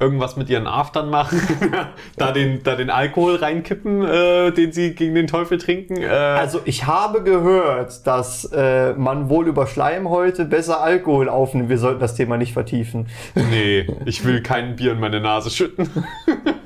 [0.00, 1.40] irgendwas mit ihren Aftern machen,
[2.16, 6.02] da den, da den Alkohol reinkippen, äh, den sie gegen den Teufel trinken.
[6.02, 11.68] Äh, Also ich habe gehört, dass äh, man wohl über Schleimhäute besser Alkohol aufnimmt.
[11.68, 13.06] Wir sollten das Thema nicht vertiefen.
[13.50, 15.88] Nee, ich will kein Bier in meine Nase schütten.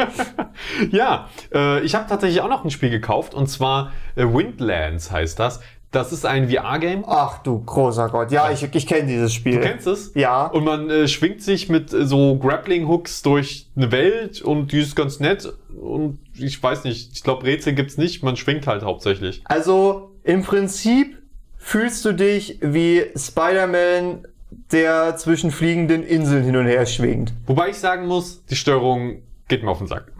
[0.91, 5.39] ja, äh, ich habe tatsächlich auch noch ein Spiel gekauft und zwar äh, Windlands heißt
[5.39, 5.61] das.
[5.91, 7.05] Das ist ein VR-Game.
[7.07, 8.31] Ach du großer Gott.
[8.31, 9.55] Ja, ich, ich kenne dieses Spiel.
[9.57, 10.13] Du kennst es?
[10.15, 10.47] Ja.
[10.47, 14.95] Und man äh, schwingt sich mit äh, so Grappling-Hooks durch eine Welt und die ist
[14.97, 15.51] ganz nett.
[15.81, 19.41] Und ich weiß nicht, ich glaube Rätsel gibt's nicht, man schwingt halt hauptsächlich.
[19.47, 21.17] Also im Prinzip
[21.57, 24.27] fühlst du dich wie Spider-Man,
[24.73, 27.33] der zwischen fliegenden Inseln hin und her schwingt.
[27.47, 30.13] Wobei ich sagen muss, die Steuerung geht mir auf den Sack.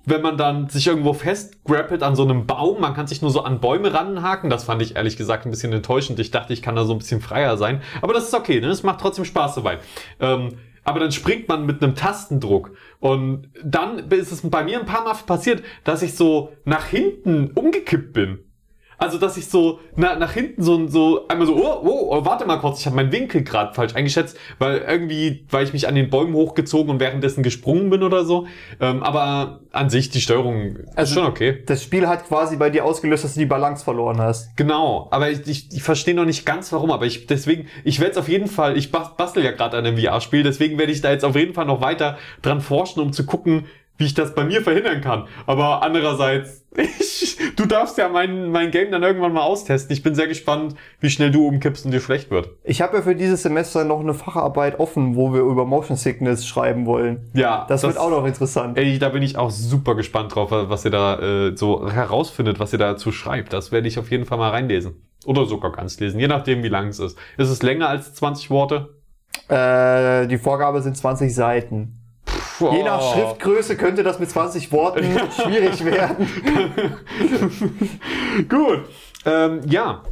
[0.07, 3.43] wenn man dann sich irgendwo festgrappelt an so einem Baum, man kann sich nur so
[3.43, 6.21] an Bäume ranhaken, das fand ich ehrlich gesagt ein bisschen enttäuschend.
[6.21, 7.83] Ich dachte, ich kann da so ein bisschen freier sein.
[8.03, 8.69] Aber das ist okay, ne?
[8.69, 9.79] Es macht trotzdem Spaß dabei.
[10.21, 12.71] Ähm, aber dann springt man mit einem Tastendruck.
[13.01, 17.51] Und dann ist es bei mir ein paar Mal passiert, dass ich so nach hinten
[17.51, 18.39] umgekippt bin.
[18.99, 22.47] Also, dass ich so na, nach hinten so, so einmal so, oh, oh, oh warte
[22.47, 25.95] mal kurz, ich habe meinen Winkel gerade falsch eingeschätzt, weil irgendwie, weil ich mich an
[25.95, 28.47] den Bäumen hochgezogen und währenddessen gesprungen bin oder so.
[28.81, 31.63] Ähm, aber an sich, die Steuerung ist Also- schon okay.
[31.67, 34.57] Das Spiel hat quasi bei dir ausgelöst, dass du die Balance verloren hast.
[34.57, 38.13] Genau, aber ich, ich, ich verstehe noch nicht ganz warum, aber ich deswegen, ich werde
[38.13, 41.01] es auf jeden Fall, ich bas- bastel ja gerade an einem VR-Spiel, deswegen werde ich
[41.03, 43.67] da jetzt auf jeden Fall noch weiter dran forschen, um zu gucken,
[43.99, 45.27] wie ich das bei mir verhindern kann.
[45.47, 49.93] Aber andererseits, ich, du darfst ja mein, mein Game dann irgendwann mal austesten.
[49.93, 52.51] Ich bin sehr gespannt, wie schnell du umkippst und dir schlecht wird.
[52.65, 56.47] Ich habe ja für dieses Semester noch eine Facharbeit offen, wo wir über Motion Sickness
[56.47, 57.31] schreiben wollen.
[57.35, 58.77] Ja, Das, wird auch noch interessant.
[58.79, 62.73] Ey, da bin ich auch super gespannt drauf, was ihr da äh, so herausfindet, was
[62.73, 63.53] ihr dazu schreibt.
[63.53, 65.03] Das werde ich auf jeden Fall mal reinlesen.
[65.25, 67.19] Oder sogar ganz lesen, je nachdem, wie lang es ist.
[67.37, 68.91] Ist es länger als 20 Worte?
[69.49, 72.06] Äh, die Vorgabe sind 20 Seiten.
[72.59, 76.27] Puh, Je nach Schriftgröße könnte das mit 20 Worten schwierig werden.
[78.49, 78.85] Gut.
[79.25, 80.03] Ähm, ja.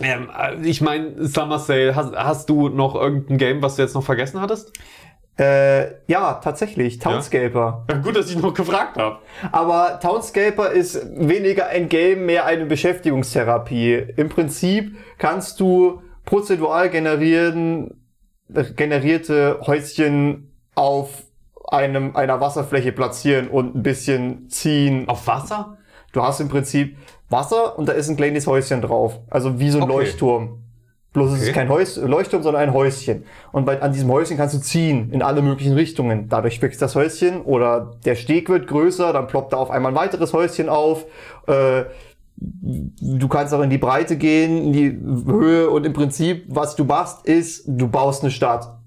[0.00, 3.94] Ähm, äh, ich meine, Summer Sale, hast, hast du noch irgendein Game, was du jetzt
[3.94, 4.72] noch vergessen hattest?
[5.38, 7.86] Äh, ja, tatsächlich, Townscaper.
[7.90, 9.18] Ja, gut, dass ich noch gefragt habe.
[9.50, 13.94] Aber Townscaper ist weniger ein Game, mehr eine Beschäftigungstherapie.
[14.16, 18.02] Im Prinzip kannst du prozedural generieren,
[18.54, 21.22] äh, generierte Häuschen auf
[21.68, 25.08] einem, einer Wasserfläche platzieren und ein bisschen ziehen.
[25.08, 25.78] Auf Wasser?
[26.12, 26.96] Du hast im Prinzip
[27.30, 29.20] Wasser und da ist ein kleines Häuschen drauf.
[29.30, 29.92] Also wie so ein Okay.
[29.92, 30.58] Leuchtturm.
[31.14, 31.48] Bloß es Okay.
[31.48, 33.24] ist kein Häus Leuchtturm, sondern ein Häuschen.
[33.52, 36.28] Und bei, an diesem Häuschen kannst du ziehen in alle möglichen Richtungen.
[36.28, 39.96] Dadurch wächst das Häuschen oder der Steg wird größer, dann ploppt da auf einmal ein
[39.96, 41.04] weiteres Häuschen auf.
[41.46, 41.84] Äh,
[42.36, 44.98] du kannst auch in die Breite gehen, in die
[45.30, 48.78] Höhe und im Prinzip, was du machst, ist, du baust eine Stadt.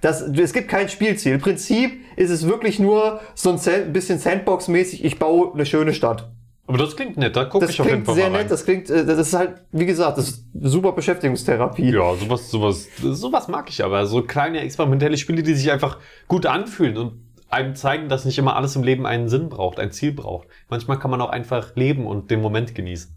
[0.00, 1.34] Das, es gibt kein Spielziel.
[1.34, 6.30] Im Prinzip ist es wirklich nur so ein bisschen Sandbox-mäßig, ich baue eine schöne Stadt.
[6.66, 8.42] Aber das klingt nett, da gucke ich auf jeden klingt Fall sehr mal rein.
[8.44, 11.90] nett, das klingt, äh, das ist halt, wie gesagt, das ist super Beschäftigungstherapie.
[11.90, 14.06] Ja, sowas, sowas, sowas mag ich aber.
[14.06, 17.12] So kleine experimentelle Spiele, die sich einfach gut anfühlen und
[17.48, 20.46] einem zeigen, dass nicht immer alles im Leben einen Sinn braucht, ein Ziel braucht.
[20.68, 23.16] Manchmal kann man auch einfach leben und den Moment genießen.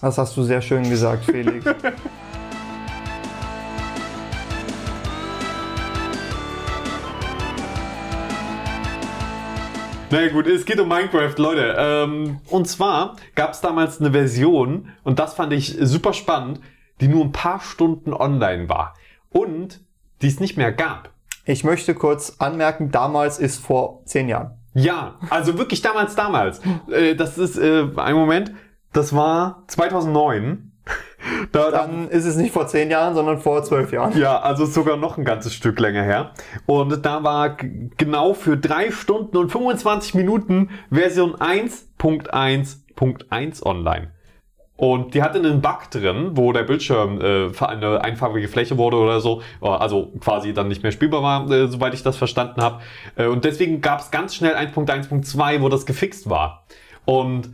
[0.00, 1.64] Das hast du sehr schön gesagt, Felix.
[10.12, 11.74] Na gut, es geht um Minecraft, Leute.
[11.78, 16.60] Ähm, und zwar gab es damals eine Version, und das fand ich super spannend,
[17.00, 18.92] die nur ein paar Stunden online war.
[19.30, 19.80] Und
[20.20, 21.08] die es nicht mehr gab.
[21.46, 24.58] ich möchte kurz anmerken, damals ist vor zehn Jahren.
[24.74, 26.60] Ja, also wirklich damals, damals.
[26.90, 28.52] Äh, das ist äh, ein Moment,
[28.92, 30.71] das war 2009.
[31.52, 34.18] Da, da, Dann ist es nicht vor zehn Jahren, sondern vor zwölf Jahren.
[34.18, 36.32] ja, also sogar noch ein ganzes Stück länger her.
[36.66, 37.56] Und da war
[37.96, 44.08] genau für drei Stunden und 25 Minuten Version 1.1.1 online.
[44.76, 49.20] Und die hatte einen Bug drin, wo der Bildschirm äh, eine einfarbige Fläche wurde oder
[49.20, 52.80] so, äh, also quasi dann nicht mehr spielbar war, äh, soweit ich das verstanden habe.
[53.14, 56.64] Äh, und deswegen gab es ganz schnell 1.1.2, wo das gefixt war.
[57.04, 57.50] Und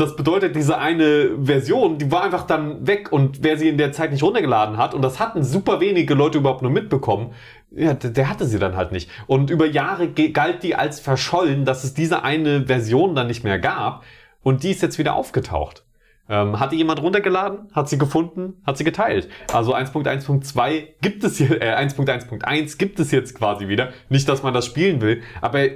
[0.00, 3.92] das bedeutet, diese eine Version, die war einfach dann weg und wer sie in der
[3.92, 7.32] Zeit nicht runtergeladen hat, und das hatten super wenige Leute überhaupt nur mitbekommen,
[7.70, 9.10] ja, der, hatte sie dann halt nicht.
[9.26, 13.58] Und über Jahre galt die als verschollen, dass es diese eine Version dann nicht mehr
[13.58, 14.04] gab
[14.42, 15.84] und die ist jetzt wieder aufgetaucht.
[16.30, 19.28] Ähm, hatte jemand runtergeladen, hat sie gefunden, hat sie geteilt.
[19.52, 23.92] Also 1.1.2 gibt es hier, äh, 1.1.1 gibt es jetzt quasi wieder.
[24.10, 25.68] Nicht, dass man das spielen will, aber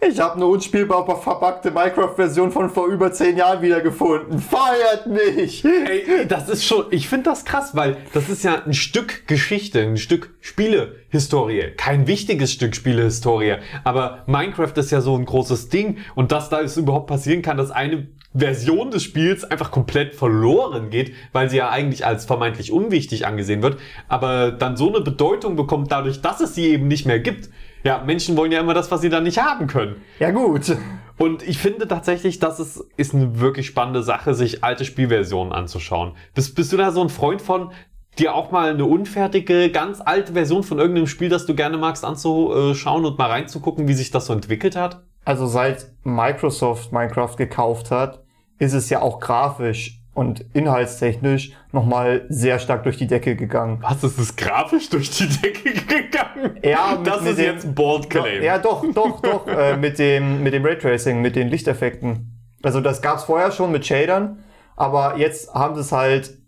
[0.00, 4.38] Ich habe eine unspielbar verpackte Minecraft-Version von vor über zehn Jahren wiedergefunden.
[4.38, 5.64] Feiert mich!
[5.64, 9.80] Ey, das ist schon, ich finde das krass, weil das ist ja ein Stück Geschichte,
[9.80, 11.72] ein Stück Spielehistorie.
[11.76, 16.60] Kein wichtiges Stück Spielehistorie, aber Minecraft ist ja so ein großes Ding und dass da
[16.60, 21.56] es überhaupt passieren kann, dass eine Version des Spiels einfach komplett verloren geht, weil sie
[21.56, 26.40] ja eigentlich als vermeintlich unwichtig angesehen wird, aber dann so eine Bedeutung bekommt dadurch, dass
[26.40, 27.48] es sie eben nicht mehr gibt.
[27.86, 30.02] Ja, Menschen wollen ja immer das, was sie dann nicht haben können.
[30.18, 30.76] Ja gut.
[31.18, 36.12] Und ich finde tatsächlich, das ist, ist eine wirklich spannende Sache, sich alte Spielversionen anzuschauen.
[36.34, 37.70] Bist, bist du da so ein Freund von,
[38.18, 42.04] dir auch mal eine unfertige, ganz alte Version von irgendeinem Spiel, das du gerne magst,
[42.04, 45.04] anzuschauen und mal reinzugucken, wie sich das so entwickelt hat?
[45.24, 48.22] Also seit Microsoft Minecraft gekauft hat,
[48.58, 53.78] ist es ja auch grafisch und inhaltstechnisch nochmal sehr stark durch die Decke gegangen.
[53.82, 56.56] Was ist es grafisch durch die Decke gegangen?
[56.62, 58.42] Ja, mit- das mit ist dem- jetzt ein Bold Claim.
[58.42, 62.32] Ja, doch, doch, doch, äh, mit dem, mit dem Raytracing, mit den Lichteffekten.
[62.62, 64.38] Also das gab's vorher schon mit Shadern,
[64.74, 66.38] aber jetzt haben sie es halt,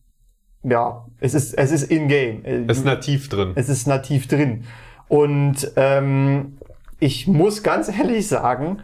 [0.62, 2.44] ja, es ist, es ist in-game.
[2.46, 3.52] Äh, Es ist nativ drin.
[3.54, 4.64] es ist nativ drin.
[5.08, 6.56] Und ähm,
[7.00, 8.78] ich muss ganz ehrlich sagen,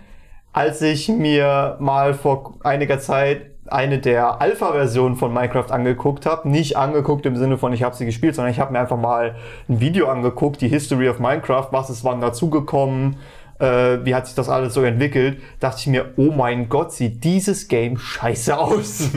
[0.52, 6.76] als ich mir mal vor einiger Zeit eine der Alpha-Versionen von Minecraft angeguckt habe, nicht
[6.76, 9.36] angeguckt im Sinne von ich habe sie gespielt, sondern ich habe mir einfach mal
[9.68, 13.16] ein Video angeguckt, die History of Minecraft, was ist wann dazugekommen,
[13.58, 17.24] äh, wie hat sich das alles so entwickelt, dachte ich mir, oh mein Gott, sieht
[17.24, 19.10] dieses Game scheiße aus.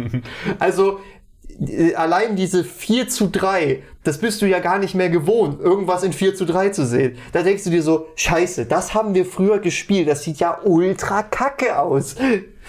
[0.58, 1.00] also
[1.60, 6.02] äh, allein diese 4 zu 3, das bist du ja gar nicht mehr gewohnt, irgendwas
[6.02, 7.16] in 4 zu 3 zu sehen.
[7.32, 11.22] Da denkst du dir so, scheiße, das haben wir früher gespielt, das sieht ja ultra
[11.22, 12.16] kacke aus.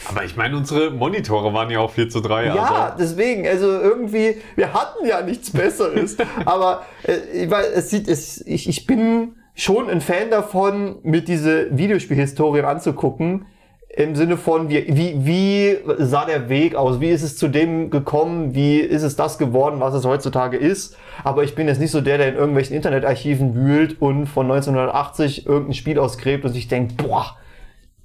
[0.10, 2.46] Aber ich meine, unsere Monitore waren ja auch 4 zu 3.
[2.48, 2.98] Ja, also.
[3.00, 6.18] deswegen, also irgendwie, wir hatten ja nichts Besseres.
[6.46, 11.76] aber äh, weil es sieht, es, ich, ich bin schon ein Fan davon, mit diese
[11.78, 13.46] Videospielhistorien anzugucken.
[13.94, 17.02] Im Sinne von, wie, wie, wie sah der Weg aus?
[17.02, 18.56] Wie ist es zu dem gekommen?
[18.56, 20.96] Wie ist es das geworden, was es heutzutage ist?
[21.26, 25.46] Aber ich bin jetzt nicht so der, der in irgendwelchen Internetarchiven wühlt und von 1980
[25.46, 27.36] irgendein Spiel ausgräbt und sich denkt, boah,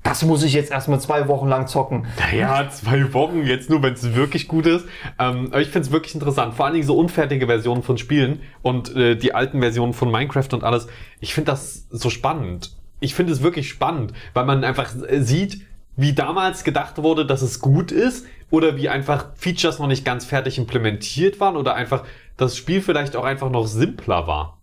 [0.07, 2.07] das muss ich jetzt erstmal zwei Wochen lang zocken.
[2.19, 4.87] Naja, zwei Wochen jetzt nur, wenn es wirklich gut ist.
[5.19, 6.55] Ähm, aber ich finde es wirklich interessant.
[6.55, 10.53] Vor allen Dingen so unfertige Versionen von Spielen und äh, die alten Versionen von Minecraft
[10.53, 10.87] und alles.
[11.19, 12.77] Ich finde das so spannend.
[13.01, 15.63] Ich finde es wirklich spannend, weil man einfach äh, sieht,
[15.97, 20.25] wie damals gedacht wurde, dass es gut ist oder wie einfach Features noch nicht ganz
[20.25, 22.05] fertig implementiert waren oder einfach
[22.37, 24.56] das Spiel vielleicht auch einfach noch simpler war.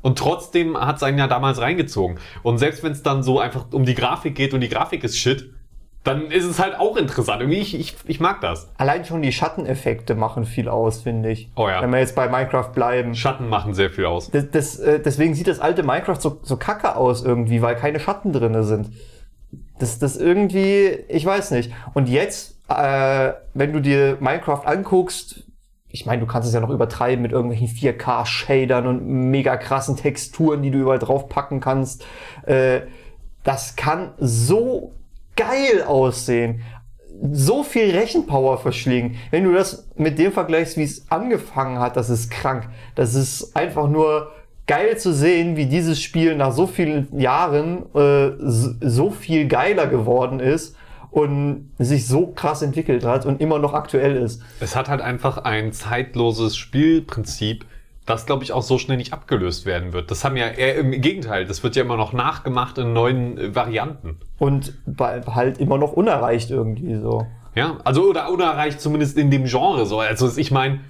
[0.00, 2.18] Und trotzdem hat es einen ja damals reingezogen.
[2.42, 5.18] Und selbst wenn es dann so einfach um die Grafik geht und die Grafik ist
[5.18, 5.52] shit,
[6.04, 7.42] dann ist es halt auch interessant.
[7.42, 8.70] Irgendwie, ich, ich, ich mag das.
[8.78, 11.50] Allein schon die Schatteneffekte machen viel aus, finde ich.
[11.56, 11.82] Oh ja.
[11.82, 13.14] Wenn wir jetzt bei Minecraft bleiben.
[13.14, 14.30] Schatten machen sehr viel aus.
[14.30, 18.00] Das, das, äh, deswegen sieht das alte Minecraft so, so kacke aus irgendwie, weil keine
[18.00, 18.90] Schatten drinne sind.
[19.78, 21.72] Das, das irgendwie, ich weiß nicht.
[21.94, 25.44] Und jetzt, äh, wenn du dir Minecraft anguckst,
[25.90, 30.62] ich meine, du kannst es ja noch übertreiben mit irgendwelchen 4K-Shadern und mega krassen Texturen,
[30.62, 32.04] die du überall draufpacken kannst.
[32.44, 32.82] Äh,
[33.42, 34.92] das kann so
[35.34, 36.62] geil aussehen.
[37.32, 39.16] So viel Rechenpower verschlingen.
[39.30, 42.68] Wenn du das mit dem vergleichst, wie es angefangen hat, das ist krank.
[42.94, 44.30] Das ist einfach nur
[44.66, 50.38] geil zu sehen, wie dieses Spiel nach so vielen Jahren äh, so viel geiler geworden
[50.38, 50.76] ist
[51.10, 54.42] und sich so krass entwickelt hat und immer noch aktuell ist.
[54.60, 57.64] Es hat halt einfach ein zeitloses Spielprinzip,
[58.06, 60.10] das glaube ich auch so schnell nicht abgelöst werden wird.
[60.10, 63.54] Das haben ja eher im Gegenteil, das wird ja immer noch nachgemacht in neuen äh,
[63.54, 64.16] Varianten.
[64.38, 67.26] Und halt immer noch unerreicht irgendwie so.
[67.54, 70.00] Ja, also oder unerreicht zumindest in dem Genre so.
[70.00, 70.80] Also ich meine,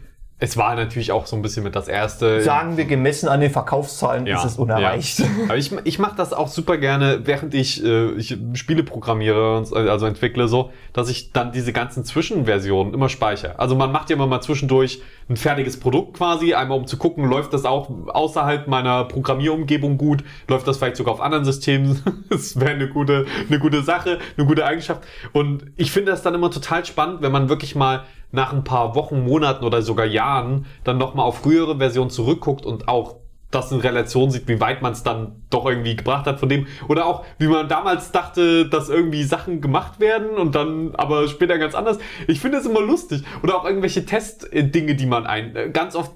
[0.41, 2.43] es war natürlich auch so ein bisschen mit das erste.
[2.43, 5.18] Sagen wir, gemessen an den Verkaufszahlen Ja, ist es unerreicht.
[5.18, 5.26] Ja.
[5.47, 9.64] Aber ich, ich mache das auch super gerne, während ich, äh, ich Spiele programmiere, und,
[9.66, 13.59] so- also entwickle so, dass ich dann diese ganzen Zwischenversionen immer speichere.
[13.59, 17.24] Also man macht ja immer mal zwischendurch ein fertiges Produkt quasi, einmal um zu gucken,
[17.28, 22.01] läuft das auch außerhalb meiner Programmierumgebung gut, läuft das vielleicht sogar auf anderen Systemen.
[22.30, 25.03] Das wäre eine gute, eine gute Sache, eine gute Eigenschaft.
[25.32, 28.95] Und ich finde das dann immer total spannend, wenn man wirklich mal nach ein paar
[28.95, 33.16] Wochen, Monaten oder sogar Jahren dann nochmal auf frühere Versionen zurückguckt und auch
[33.51, 36.66] das in Relation sieht, wie weit man es dann doch irgendwie gebracht hat von dem.
[36.89, 41.57] Oder auch, wie man damals dachte, dass irgendwie Sachen gemacht werden und dann aber später
[41.57, 41.99] ganz anders.
[42.26, 43.22] Ich finde es immer lustig.
[43.43, 45.57] Oder auch irgendwelche Testdinge, die man ein.
[45.57, 46.12] äh, Ganz oft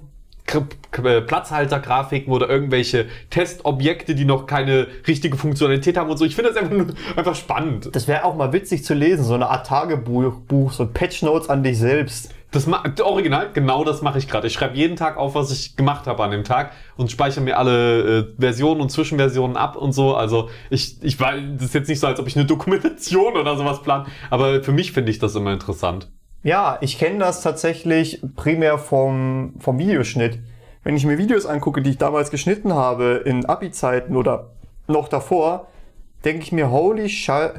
[0.61, 6.25] Platzhaltergrafiken oder irgendwelche Testobjekte, die noch keine richtige Funktionalität haben und so.
[6.25, 7.89] Ich finde das einfach, einfach spannend.
[7.93, 11.49] Das wäre auch mal witzig zu lesen, so eine Art Tagebuch, Buch, so Patch Notes
[11.49, 12.33] an dich selbst.
[12.53, 14.45] Das ma original, genau das mache ich gerade.
[14.45, 17.57] Ich schreibe jeden Tag auf, was ich gemacht habe an dem Tag und speichere mir
[17.57, 20.15] alle äh, Versionen und Zwischenversionen ab und so.
[20.15, 23.57] Also ich, ich weiß, das ist jetzt nicht so, als ob ich eine Dokumentation oder
[23.57, 26.11] sowas plan, aber für mich finde ich das immer interessant.
[26.43, 30.39] Ja, ich kenne das tatsächlich primär vom, vom Videoschnitt.
[30.83, 34.49] Wenn ich mir Videos angucke, die ich damals geschnitten habe, in Abi-Zeiten oder
[34.87, 35.67] noch davor,
[36.25, 37.09] denke ich mir, holy,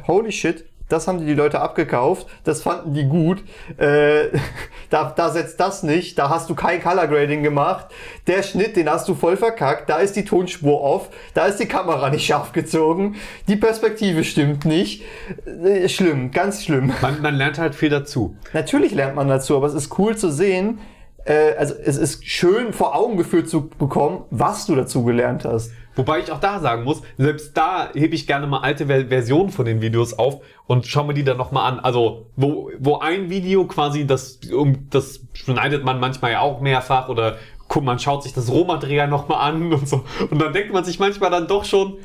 [0.07, 3.43] holy shit, das haben die, Leute abgekauft, das fanden die gut,
[3.79, 4.29] äh,
[4.91, 7.87] da, da setzt das nicht, da hast du kein Color Grading gemacht,
[8.27, 11.67] der Schnitt, den hast du voll verkackt, da ist die Tonspur off, da ist die
[11.67, 13.17] Kamera nicht scharf gezogen,
[13.49, 15.03] die Perspektive stimmt nicht,
[15.47, 16.93] äh, schlimm, ganz schlimm.
[17.01, 18.37] Man, man lernt halt viel dazu.
[18.53, 20.79] Natürlich lernt man dazu, aber es ist cool zu sehen,
[21.25, 25.73] äh, also es ist schön vor Augen geführt zu bekommen, was du dazu gelernt hast.
[25.97, 29.51] Wobei ich auch da sagen muss, selbst da hebe ich gerne mal alte Ver- Versionen
[29.51, 31.79] von den Videos auf und schaue mir die dann nochmal an.
[31.79, 34.41] Also, wo, wo ein Video quasi, das,
[34.91, 37.37] das schneidet man manchmal ja auch mehrfach oder
[37.69, 40.05] guck, man schaut sich das Rohmaterial nochmal an und so.
[40.31, 41.99] Und dann denkt man sich manchmal dann doch schon,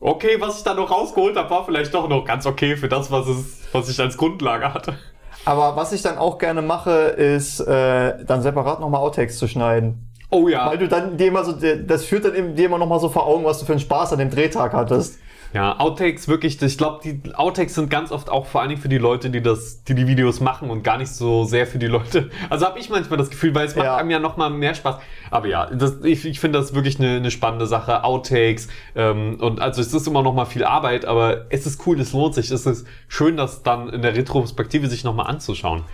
[0.00, 3.10] okay, was ich da noch rausgeholt habe, war vielleicht doch noch ganz okay für das,
[3.10, 4.98] was es, was ich als Grundlage hatte.
[5.44, 10.10] Aber was ich dann auch gerne mache, ist äh, dann separat nochmal Outtakes zu schneiden.
[10.30, 10.68] Oh ja.
[10.68, 13.26] Weil du dann dir immer so, das führt dann eben dir immer nochmal so vor
[13.26, 15.18] Augen, was du für einen Spaß an dem Drehtag hattest.
[15.54, 18.88] Ja, Outtakes wirklich, ich glaube, die Outtakes sind ganz oft auch vor allen Dingen für
[18.88, 21.86] die Leute, die das, die die Videos machen und gar nicht so sehr für die
[21.86, 22.28] Leute.
[22.50, 23.96] Also habe ich manchmal das Gefühl, weil es macht Ja.
[23.96, 24.96] einem ja noch mal mehr Spaß.
[25.30, 28.02] Aber ja, das, ich, ich finde das wirklich eine, eine spannende Sache.
[28.02, 32.00] Outtakes ähm, und also es ist immer noch mal viel Arbeit, aber es ist cool,
[32.00, 32.50] es lohnt sich.
[32.50, 35.84] Es ist schön, das dann in der Retrospektive sich noch mal anzuschauen.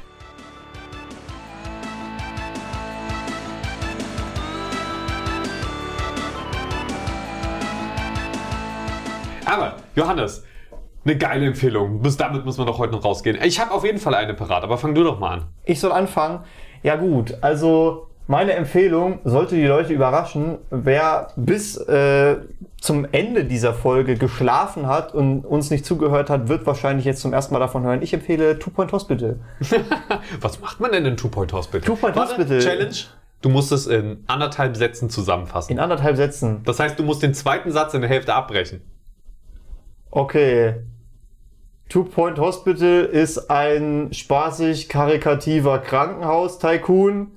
[10.01, 10.45] Johannes,
[11.05, 12.01] eine geile Empfehlung.
[12.01, 13.39] Bis damit muss man doch heute noch rausgehen.
[13.43, 15.45] Ich habe auf jeden Fall eine parat, aber fang du doch mal an.
[15.65, 16.41] Ich soll anfangen.
[16.83, 20.59] Ja gut, also meine Empfehlung sollte die Leute überraschen.
[20.71, 22.37] Wer bis äh,
[22.81, 27.33] zum Ende dieser Folge geschlafen hat und uns nicht zugehört hat, wird wahrscheinlich jetzt zum
[27.33, 28.03] ersten Mal davon hören.
[28.03, 29.41] Ich empfehle Two Point Hospital.
[30.41, 31.81] Was macht man denn in Two Point Hospital?
[31.81, 32.61] Two Point Warte, Hospital.
[32.61, 32.97] Challenge.
[33.43, 35.73] Du musst es in anderthalb Sätzen zusammenfassen.
[35.73, 36.63] In anderthalb Sätzen.
[36.65, 38.83] Das heißt, du musst den zweiten Satz in der Hälfte abbrechen.
[40.11, 40.75] Okay.
[41.89, 47.33] Two Point Hospital ist ein spaßig karikativer Krankenhaus-Tycoon.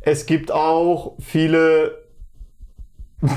[0.00, 1.98] Es gibt auch viele.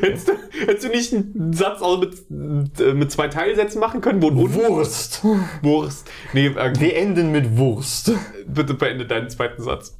[0.00, 0.32] Hättest du,
[0.66, 5.22] hättest du nicht einen Satz auch mit, mit zwei Teilsätzen machen können, wo Wurst.
[5.62, 6.10] Wurst.
[6.32, 8.12] Nee, äh, Wir enden mit Wurst.
[8.46, 9.98] bitte beende deinen zweiten Satz.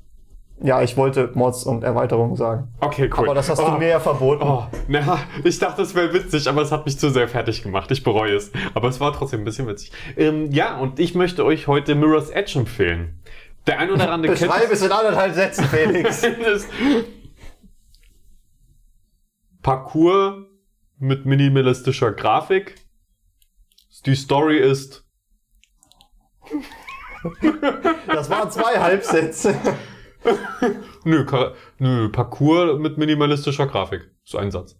[0.62, 2.68] Ja, ich wollte Mods und Erweiterungen sagen.
[2.80, 3.24] Okay, cool.
[3.26, 3.78] Aber das hast du Oh.
[3.78, 4.42] mir ja verboten.
[4.42, 7.90] Oh, na, ich dachte, es wäre witzig, aber es hat mich zu sehr fertig gemacht.
[7.90, 8.50] Ich bereue es.
[8.72, 9.92] Aber es war trotzdem ein bisschen witzig.
[10.16, 13.20] Ähm, ja, und ich möchte euch heute Mirror's Edge empfehlen.
[13.66, 16.26] Der ein oder andere kennt Beschreib es in anderthalb Sätzen, Felix.
[19.62, 20.44] Parcours
[20.98, 22.76] mit minimalistischer Grafik.
[24.06, 25.04] Die Story ist
[28.06, 29.54] Das waren zwei Halbsätze.
[31.04, 31.24] Nö,
[31.78, 34.10] nö, Parcours mit minimalistischer Grafik.
[34.24, 34.76] So ein Satz.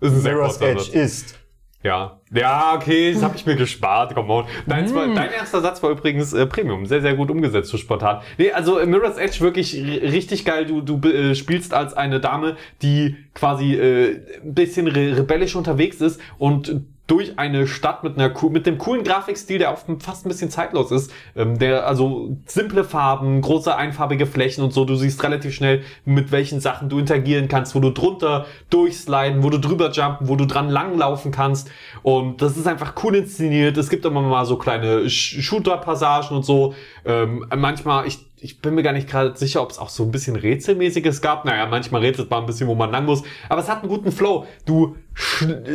[0.00, 0.94] Ist ein Mirror's Edge Satz.
[0.94, 1.40] ist.
[1.82, 2.20] Ja.
[2.30, 4.14] Ja, okay, das habe ich mir gespart.
[4.14, 4.44] Come on.
[4.66, 6.84] Dein, war, dein erster Satz war übrigens äh, Premium.
[6.84, 8.20] Sehr, sehr gut umgesetzt, so spontan.
[8.36, 10.66] Nee, also äh, Mirror's Edge wirklich richtig geil.
[10.66, 16.02] Du, du äh, spielst als eine Dame, die quasi äh, ein bisschen re rebellisch unterwegs
[16.02, 20.28] ist und durch eine Stadt mit einer mit dem coolen Grafikstil, der auch fast ein
[20.28, 25.22] bisschen zeitlos ist, ähm, der also simple Farben, große einfarbige Flächen und so, du siehst
[25.24, 29.90] relativ schnell, mit welchen Sachen du interagieren kannst, wo du drunter durchsliden, wo du drüber
[29.90, 31.68] jumpen, wo du dran langlaufen kannst
[32.02, 33.76] und das ist einfach cool inszeniert.
[33.76, 36.74] Es gibt immer mal so kleine Sh- Shooter-Passagen und so.
[37.04, 40.10] Ähm, manchmal, ich, ich bin mir gar nicht gerade sicher, ob es auch so ein
[40.10, 41.44] bisschen Rätselmäßiges gab.
[41.44, 43.22] Naja, manchmal rätselt man ein bisschen, wo man lang muss.
[43.48, 44.46] Aber es hat einen guten Flow.
[44.64, 44.96] Du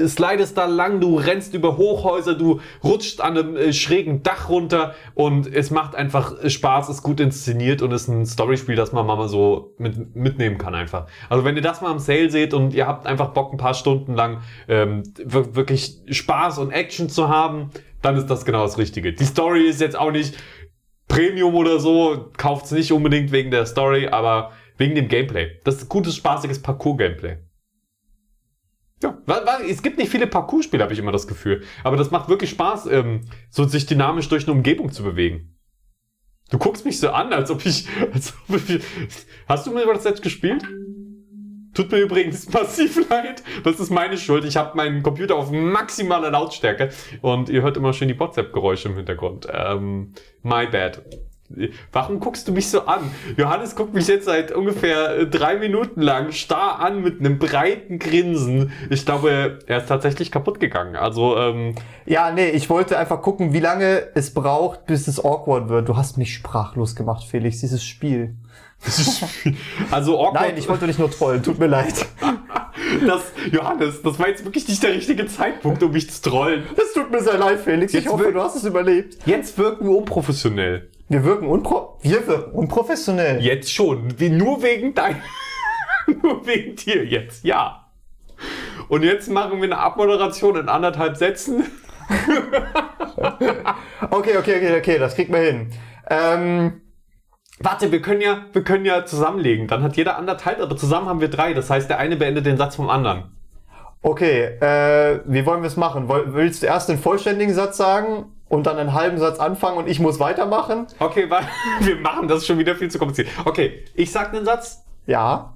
[0.07, 4.95] slidest da lang, du rennst über Hochhäuser, du rutschst an einem äh, schrägen Dach runter
[5.13, 9.27] und es macht einfach Spaß, ist gut inszeniert und ist ein Storyspiel, das man mal
[9.27, 11.07] so mit, mitnehmen kann einfach.
[11.29, 13.73] Also wenn ihr das mal am Sale seht und ihr habt einfach Bock, ein paar
[13.73, 17.69] Stunden lang ähm, wir- wirklich Spaß und Action zu haben,
[18.01, 19.13] dann ist das genau das Richtige.
[19.13, 20.35] Die Story ist jetzt auch nicht
[21.07, 25.59] Premium oder so, kauft's nicht unbedingt wegen der Story, aber wegen dem Gameplay.
[25.63, 27.37] Das ist gutes, spaßiges Parcours-Gameplay.
[29.03, 29.21] Ja,
[29.69, 31.63] es gibt nicht viele Parcours-Spiele, habe ich immer das Gefühl.
[31.83, 35.57] Aber das macht wirklich Spaß, ähm, so sich dynamisch durch eine Umgebung zu bewegen.
[36.49, 38.83] Du guckst mich so an, als ob ich, als ob ich
[39.47, 40.63] hast du mir das jetzt gespielt?
[41.75, 43.43] Tut mir übrigens massiv leid.
[43.63, 44.45] Das ist meine Schuld.
[44.45, 46.89] Ich habe meinen Computer auf maximale Lautstärke
[47.21, 49.47] und ihr hört immer schön die WhatsApp-Geräusche im Hintergrund.
[49.51, 51.03] Ähm, my bad.
[51.91, 53.11] Warum guckst du mich so an?
[53.37, 57.99] Johannes guckt mich jetzt seit ungefähr äh, drei Minuten lang starr an mit einem breiten
[57.99, 58.71] Grinsen.
[58.89, 60.95] Ich glaube, er ist tatsächlich kaputt gegangen.
[60.95, 61.75] Also, ähm,
[62.07, 65.87] Ja, nee, ich wollte einfach gucken, wie lange es braucht, bis es awkward wird.
[65.87, 68.35] Du hast mich sprachlos gemacht, Felix, dieses Spiel.
[69.91, 70.33] also awkward.
[70.33, 72.05] Nein, ich wollte dich nur trollen, tut mir leid.
[73.07, 76.63] das, Johannes, das war jetzt wirklich nicht der richtige Zeitpunkt, um mich zu trollen.
[76.77, 77.93] Es tut mir sehr leid, Felix.
[77.93, 79.17] Ich Jetzt hoffe, will- du hast es überlebt.
[79.25, 80.89] Jetzt wirken wir unprofessionell.
[81.07, 83.39] Wir wirken, unpro wir wirken unprofessionell.
[83.41, 84.19] Jetzt schon.
[84.19, 85.21] Wie, nur wegen dein.
[86.23, 87.85] nur wegen dir jetzt, ja.
[88.87, 91.63] Und jetzt machen wir eine Abmoderation in anderthalb Sätzen.
[93.17, 95.71] Okay, okay, okay, okay, das kriegt man hin.
[96.09, 96.81] Ähm,
[97.59, 99.67] Warte, wir können ja, wir können ja zusammenlegen.
[99.67, 101.53] Dann hat jeder anderthalb, aber zusammen haben wir drei.
[101.53, 103.31] Das heißt, der eine beendet den Satz vom anderen.
[104.01, 106.07] okay, äh, wie wollen wir es machen?
[106.09, 109.99] Willst du erst den vollständigen Satz sagen und dann einen halben Satz anfangen und ich
[109.99, 110.87] muss weitermachen?
[110.99, 111.43] Okay, weil
[111.79, 113.29] wir machen das schon wieder viel zu kompliziert.
[113.45, 115.53] Okay, ich sag einen Satz, Ja,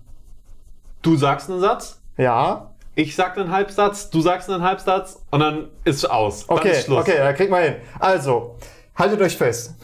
[1.01, 2.71] du sagst einen Satz, ja.
[2.95, 6.47] ich sag einen Halbsatz, du sagst einen Halbsatz und dann ist aus.
[6.47, 7.01] Dann Okay, ist Schluss.
[7.01, 7.75] okay, da kriegt man hin.
[7.99, 8.55] Also,
[8.95, 9.75] haltet euch fest.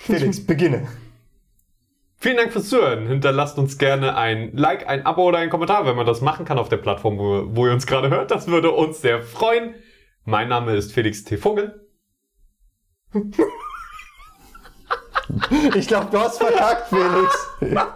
[0.00, 0.88] Felix, beginne.
[2.16, 3.06] Vielen Dank fürs Zuhören.
[3.06, 6.58] Hinterlasst uns gerne ein Like, ein Abo oder einen Kommentar, wenn man das machen kann
[6.58, 8.30] auf der Plattform, wo, wo ihr uns gerade hört.
[8.30, 9.74] Das würde uns sehr freuen.
[10.24, 11.36] Mein Name ist Felix T.
[11.36, 11.86] Vogel.
[15.74, 17.50] Ich glaube, du hast verkackt, Felix.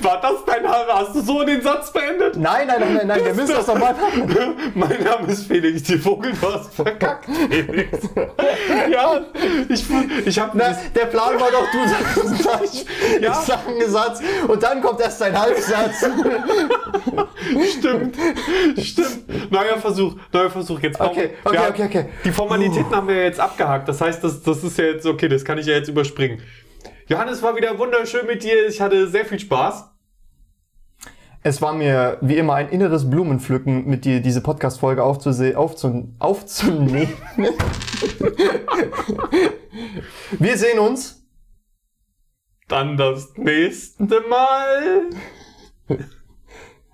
[0.00, 0.86] War das dein Name?
[0.92, 2.36] Hast du so den Satz beendet?
[2.36, 3.94] Nein, nein, nein, nein, nein, wir müssen das nochmal.
[4.74, 7.98] Mein Name ist Felix die Vogel, du hast verkackt, Felix.
[8.90, 9.20] ja,
[9.68, 9.84] ich,
[10.26, 12.86] ich hab Na, der Plan war doch, du sagst gleich,
[13.22, 13.30] Ja.
[13.30, 16.04] ich sag einen Satz und dann kommt erst dein Halbsatz.
[17.78, 18.16] Stimmt,
[18.82, 19.52] stimmt.
[19.52, 20.80] Neuer Versuch, neuer Versuch.
[20.80, 22.08] Jetzt brauchen- Okay, okay, okay, okay.
[22.24, 23.88] Die Formalitäten haben wir jetzt abgehakt.
[23.88, 26.42] Das heißt, das, das ist ja jetzt okay, das kann ich ja jetzt überspringen.
[27.08, 28.66] Johannes war wieder wunderschön mit dir.
[28.66, 29.90] Ich hatte sehr viel Spaß.
[31.42, 37.12] Es war mir wie immer ein inneres Blumenpflücken, mit dir diese Podcast-Folge aufzuse- aufzu aufzunehmen.
[40.38, 41.22] wir sehen uns.
[42.68, 45.10] Dann das nächste Mal.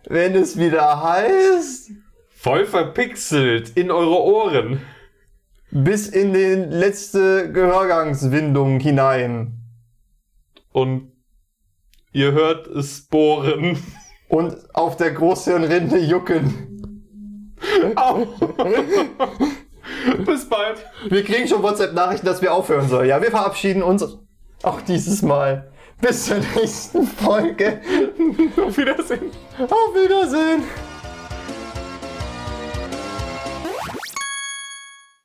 [0.08, 1.92] Wenn es wieder heißt,
[2.30, 4.80] Voll verpixelt in eure Ohren.
[5.70, 9.59] bis in die letzte Gehörgangswindung hinein.
[10.72, 11.12] Und
[12.12, 13.82] ihr hört es bohren.
[14.28, 17.56] Und auf der Großhirnrinde jucken.
[17.96, 18.26] Au.
[20.24, 20.84] Bis bald.
[21.08, 23.08] Wir kriegen schon WhatsApp-Nachrichten, dass wir aufhören sollen.
[23.08, 24.06] Ja, wir verabschieden uns
[24.62, 25.70] auch dieses Mal.
[26.00, 27.80] Bis zur nächsten Folge.
[28.56, 29.30] Auf Wiedersehen.
[29.58, 30.62] Auf Wiedersehen.